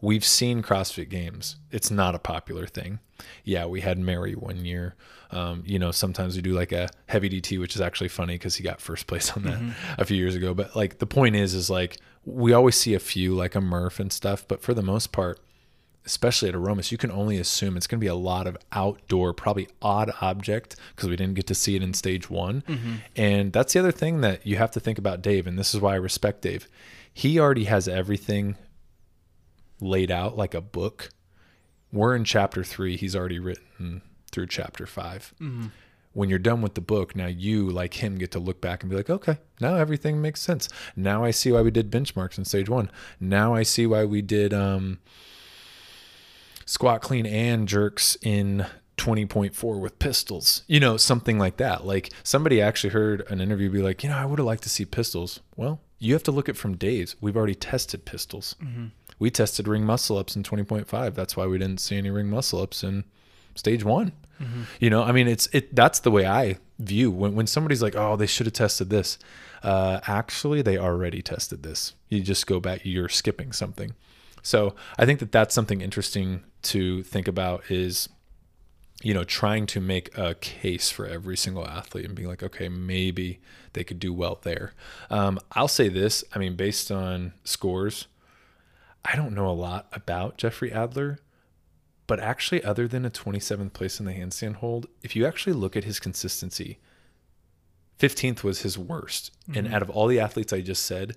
[0.00, 1.56] we've seen CrossFit games.
[1.70, 3.00] It's not a popular thing.
[3.44, 4.94] Yeah, we had Mary one year.
[5.30, 8.56] Um, you know, sometimes we do like a heavy DT, which is actually funny because
[8.56, 9.60] he got first place on that
[9.98, 10.54] a few years ago.
[10.54, 14.00] But like the point is, is like we always see a few like a Murph
[14.00, 15.38] and stuff, but for the most part,
[16.06, 19.32] especially at Aromas, you can only assume it's going to be a lot of outdoor,
[19.32, 22.62] probably odd object because we didn't get to see it in stage one.
[23.16, 25.46] And that's the other thing that you have to think about Dave.
[25.46, 26.68] And this is why I respect Dave.
[27.12, 28.56] He already has everything
[29.80, 31.10] laid out like a book.
[31.92, 32.96] We're in chapter three.
[32.96, 35.34] He's already written through chapter 5
[36.12, 38.90] When you're done with the book, now you, like him, get to look back and
[38.90, 40.68] be like, okay, now everything makes sense.
[40.96, 42.90] Now I see why we did benchmarks in stage one.
[43.20, 44.98] Now I see why we did um,
[46.70, 48.64] squat clean and jerks in
[48.96, 51.84] 20.4 with pistols, you know, something like that.
[51.84, 54.68] Like somebody actually heard an interview be like, you know, I would have liked to
[54.68, 55.40] see pistols.
[55.56, 57.16] Well, you have to look at it from Dave's.
[57.20, 58.54] We've already tested pistols.
[59.18, 61.12] We tested ring muscle ups in 20.5.
[61.14, 63.02] That's why we didn't see any ring muscle ups in
[63.56, 64.12] stage one.
[64.78, 65.74] You know, I mean, it's it.
[65.74, 69.18] That's the way I view when when somebody's like, oh, they should have tested this.
[69.64, 71.94] Uh, actually, they already tested this.
[72.08, 72.82] You just go back.
[72.84, 73.92] You're skipping something.
[74.42, 77.70] So I think that that's something interesting to think about.
[77.70, 78.08] Is
[79.02, 82.68] you know, trying to make a case for every single athlete and being like, okay,
[82.68, 83.40] maybe
[83.72, 84.74] they could do well there.
[85.08, 86.22] Um, I'll say this.
[86.34, 88.08] I mean, based on scores,
[89.02, 91.18] I don't know a lot about Jeffrey Adler,
[92.06, 95.76] but actually, other than a 27th place in the handstand hold, if you actually look
[95.78, 96.78] at his consistency,
[97.98, 99.30] 15th was his worst.
[99.54, 101.16] And out of all the athletes I just said,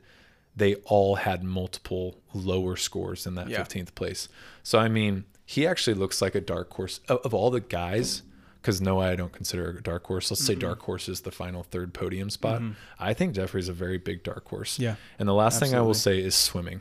[0.56, 3.62] they all had multiple lower scores than that Yeah.
[3.62, 4.30] 15th place.
[4.64, 8.22] So, I mean, he actually looks like a dark horse of, of all the guys.
[8.62, 10.32] Because Noah, I don't consider a dark horse.
[10.32, 12.62] Let's say dark horse is the final third podium spot.
[12.98, 14.80] I think Jeffrey's a very big dark horse.
[14.80, 16.80] Yeah, And the last thing I will say is swimming.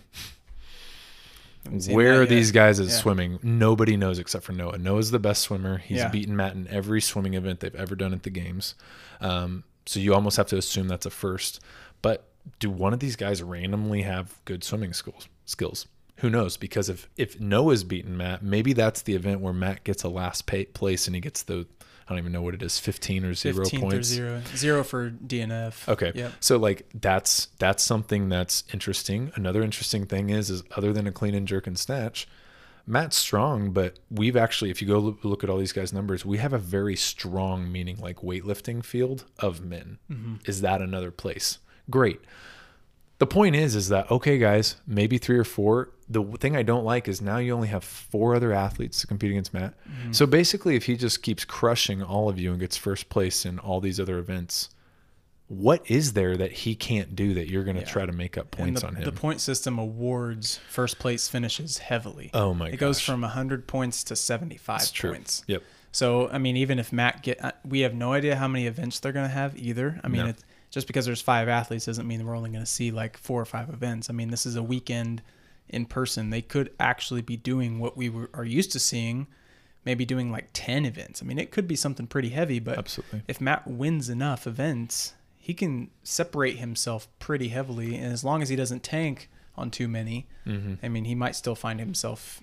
[1.88, 2.28] Where are yet.
[2.28, 2.92] these guys at Yeah.
[2.92, 3.38] swimming?
[3.42, 4.78] Nobody knows except for Noah.
[4.78, 5.78] Noah's the best swimmer.
[5.78, 6.08] He's Yeah.
[6.08, 8.74] beaten Matt in every swimming event they've ever done at the games.
[9.20, 11.60] Um, so you almost have to assume that's a first.
[12.00, 15.28] But do one of these guys randomly have good swimming skills?
[15.46, 15.86] Skills?
[16.22, 16.56] Who knows?
[16.56, 20.46] Because if if Noah's beaten Matt, maybe that's the event where Matt gets a last
[20.46, 23.34] pay, place and he gets the I don't even know what it is, fifteen or
[23.34, 23.94] zero 15th points.
[23.96, 25.88] or zero, zero for DNF.
[25.88, 26.12] Okay.
[26.14, 26.32] Yep.
[26.38, 29.32] So like that's that's something that's interesting.
[29.34, 32.28] Another interesting thing is is other than a clean and jerk and snatch,
[32.86, 36.24] Matt's strong, but we've actually, if you go look, look at all these guys' numbers,
[36.24, 39.98] we have a very strong, meaning like weightlifting field of men.
[40.10, 40.36] Mm-hmm.
[40.46, 41.58] Is that another place?
[41.90, 42.20] Great.
[43.22, 44.74] The point is, is that okay, guys?
[44.84, 45.90] Maybe three or four.
[46.08, 49.30] The thing I don't like is now you only have four other athletes to compete
[49.30, 49.74] against Matt.
[50.10, 53.60] So basically, if he just keeps crushing all of you and gets first place in
[53.60, 54.70] all these other events,
[55.46, 57.88] what is there that he can't do that you're going to Yeah.
[57.88, 59.04] try to make up points the, on him?
[59.04, 62.28] the point system awards first place finishes heavily.
[62.34, 63.06] oh my it goes gosh.
[63.06, 65.10] from 100 points to 75 It's true.
[65.12, 65.44] points.
[65.46, 65.62] Yep.
[65.92, 68.98] So, I mean, even if Matt get, uh, we have no idea how many events
[68.98, 70.00] they're going to have either.
[70.02, 70.28] I mean, No.
[70.30, 70.42] it's
[70.72, 73.44] just because there's five athletes doesn't mean we're only going to see like four or
[73.44, 74.10] five events.
[74.10, 75.22] I mean, this is a weekend
[75.68, 76.30] in person.
[76.30, 79.28] They could actually be doing what we were, are used to seeing,
[79.84, 81.22] maybe doing like 10 events.
[81.22, 83.22] I mean, it could be something pretty heavy, but Absolutely.
[83.28, 87.94] if Matt wins enough events, he can separate himself pretty heavily.
[87.94, 90.84] And as long as he doesn't tank on too many, Mm-hmm.
[90.84, 92.40] I mean, he might still find himself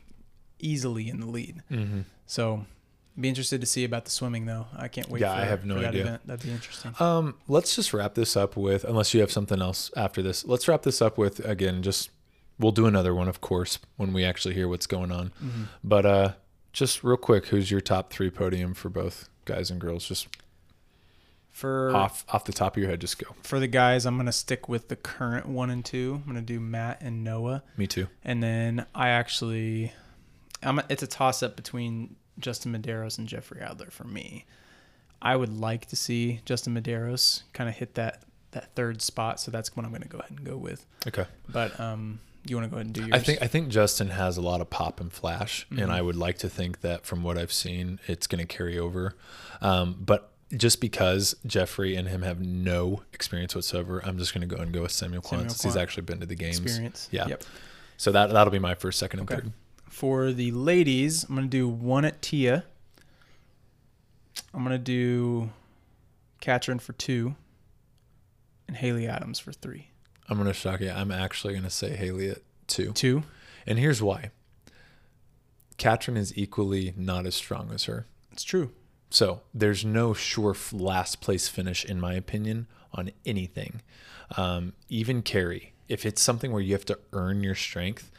[0.60, 1.64] easily in the lead.
[1.72, 2.02] Mm-hmm.
[2.26, 2.66] So,
[3.20, 4.68] be interested to see about the swimming though.
[4.76, 5.22] I can't wait.
[5.22, 6.02] Yeah, for, I have no that idea.
[6.02, 6.28] Event.
[6.28, 6.94] That'd be interesting.
[7.00, 10.46] Um, let's just wrap this up with, unless you have something else after this.
[10.46, 11.82] Let's wrap this up with again.
[11.84, 12.10] Just
[12.58, 15.32] we'll do another one, of course, when we actually hear what's going on.
[15.44, 15.64] Mm-hmm.
[15.84, 16.34] But uh,
[16.74, 20.08] just real quick, who's your top three podium for both guys and girls?
[20.08, 20.28] Just
[21.52, 23.34] For off off the top of your head, just go.
[23.44, 26.22] for the guys, I'm gonna stick with the current one and two.
[26.22, 28.08] I'm gonna do Matt and Noah, Me too.
[28.24, 29.92] and then I actually,
[30.64, 30.80] I'm.
[30.90, 34.46] It's a toss up between Justin Medeiros and Jeffrey Adler for me.
[35.22, 39.52] I would like to see Justin Medeiros kind of hit that that third spot, so
[39.52, 40.86] that's what I'm gonna go ahead and go with.
[41.08, 41.26] Okay.
[41.50, 43.12] But um, you want to go ahead and do yours?
[43.14, 45.84] I think I think Justin has a lot of pop and flash, Mm-hmm.
[45.84, 48.80] and I would like to think that from what I've seen, it's going to carry
[48.80, 49.16] over.
[49.62, 54.56] Um, but just because Jeffrey and him have no experience whatsoever, I'm just going to
[54.56, 56.60] go and go with Samuel Kwant Samuel since he's actually been to the games.
[56.60, 57.08] experience.
[57.12, 57.28] Yeah.
[57.28, 57.44] Yep.
[57.98, 59.42] So that that'll be my first, second, and Okay.
[59.42, 59.52] third.
[59.90, 62.64] For the ladies, I'm gonna do one at Tia.
[64.54, 65.50] I'm gonna do
[66.42, 67.36] Katrin for two,
[68.68, 69.90] and Haley Adams for three.
[70.30, 70.92] I'm going to shock you.
[70.92, 72.38] I'm actually going to say Haley at
[72.68, 73.24] two, Two.
[73.66, 74.30] and here's why.
[75.78, 78.06] Katrin is equally not as strong as her.
[78.32, 78.72] It's true.
[79.10, 83.82] So there's no sure last place finish, in my opinion, on anything.
[84.38, 88.12] Um, even Kari, if it's something where you have to earn your strength,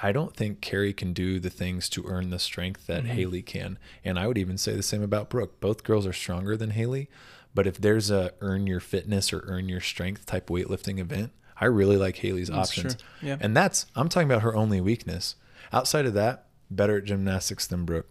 [0.00, 3.78] I don't think Kari can do the things to earn the strength that Haley can.
[4.04, 5.60] And I would even say the same about Brooke.
[5.60, 7.08] Both girls are stronger than Haley,
[7.54, 11.64] but if there's a earn your fitness or earn your strength type weightlifting event, I
[11.64, 12.94] really like Haley's That's options.
[12.94, 13.04] true.
[13.28, 13.36] Yeah.
[13.40, 15.34] And that's I'm talking about her only weakness.
[15.72, 18.08] Outside of that, better at gymnastics than Brooke.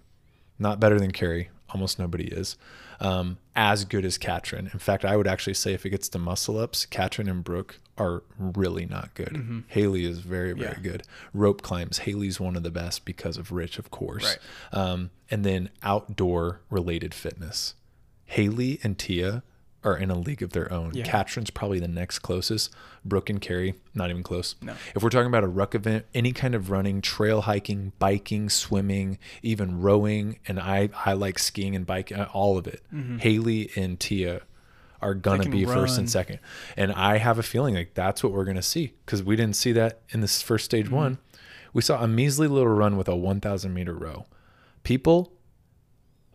[0.60, 1.50] Not better than Kari.
[1.70, 2.58] Almost nobody is.
[3.00, 4.70] Um, as good as Katrin.
[4.74, 7.80] In fact, I would actually say if it gets to muscle ups, Katrin and Brooke
[7.98, 9.64] are really not good.
[9.70, 10.86] Haley is very, very Mm-hmm.
[10.86, 10.92] Yeah.
[10.92, 11.04] good.
[11.34, 14.38] Rope climbs, Haley's one of the best because of Rich, of course.
[14.72, 17.74] Um, and then outdoor related fitness.
[18.26, 19.44] Haley and Tia
[19.84, 20.92] are in a league of their own.
[20.94, 21.06] Yeah.
[21.06, 22.72] Katrin's probably the next closest.
[23.06, 24.56] Brooke and Kari, not even close.
[24.62, 24.74] No.
[24.96, 29.18] If we're talking about a ruck event, any kind of running, trail hiking, biking, swimming,
[29.44, 32.82] even rowing, and I I like skiing and biking, all of it.
[33.20, 34.42] Haley and Tia
[35.02, 36.40] are gonna can be first and second,
[36.76, 39.72] and I have a feeling like that's what we're gonna see because we didn't see
[39.74, 40.96] that in this first stage mm-hmm.
[40.96, 41.18] one.
[41.74, 44.26] We saw a measly little run with a 1,000 meter row.
[44.84, 45.32] People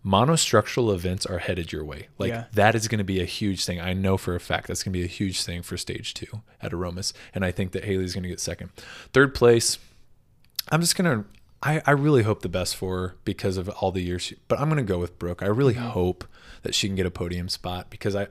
[0.04, 2.08] monostructural events are headed your way.
[2.18, 2.44] Like Yeah.
[2.54, 3.80] that is going to be a huge thing.
[3.80, 6.42] I know for a fact that's going to be a huge thing for stage two
[6.60, 7.14] at Aromas.
[7.34, 8.70] And I think that Haley's going to get second.
[9.12, 9.78] Third place,
[10.70, 11.28] I'm just going to,
[11.62, 14.58] I, I really hope the best for her because of all the years, she, but
[14.58, 15.42] I'm going to go with Brooke.
[15.42, 15.90] I really mm-hmm.
[15.90, 16.24] hope
[16.62, 18.26] that she can get a podium spot because I,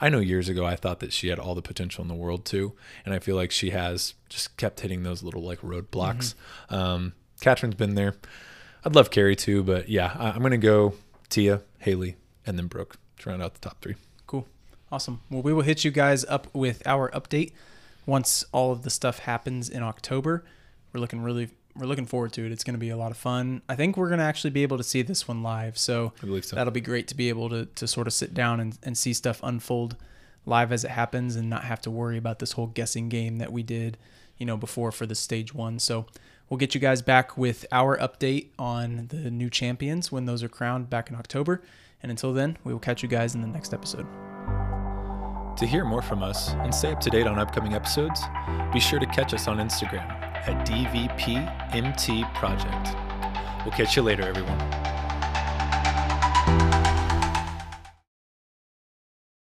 [0.00, 2.44] I know years ago I thought that she had all the potential in the world
[2.44, 2.72] too.
[3.04, 6.34] And I feel like she has just kept hitting those little like roadblocks.
[6.68, 8.14] Um, Katrin's been there.
[8.84, 10.94] I'd love Kari too, but yeah, I, I'm going to go
[11.28, 12.16] Tia, Haley,
[12.46, 13.94] and then Brooke to round out the top three.
[14.26, 14.46] Cool.
[14.92, 15.20] Awesome.
[15.30, 17.52] Well, we will hit you guys up with our update
[18.06, 20.44] once all of the stuff happens in October.
[20.92, 22.52] We're looking really we're looking forward to it.
[22.52, 23.62] It's going to be a lot of fun.
[23.68, 25.76] I think we're going to actually be able to see this one live.
[25.76, 26.12] So
[26.42, 26.56] so.
[26.56, 29.12] that'll be great to be able to to sort of sit down and, and see
[29.12, 29.96] stuff unfold
[30.46, 33.52] live as it happens and not have to worry about this whole guessing game that
[33.52, 33.96] we did,
[34.38, 35.78] you know, before for the stage one.
[35.78, 36.06] So
[36.48, 40.48] we'll get you guys back with our update on the new champions when those are
[40.48, 41.62] crowned back in October.
[42.02, 44.06] And until then, we will catch you guys in the next episode.
[45.56, 48.20] To hear more from us and stay up to date on upcoming episodes,
[48.72, 52.96] be sure to catch us on Instagram at DVPMT Project.
[53.64, 54.58] We'll catch you later, everyone.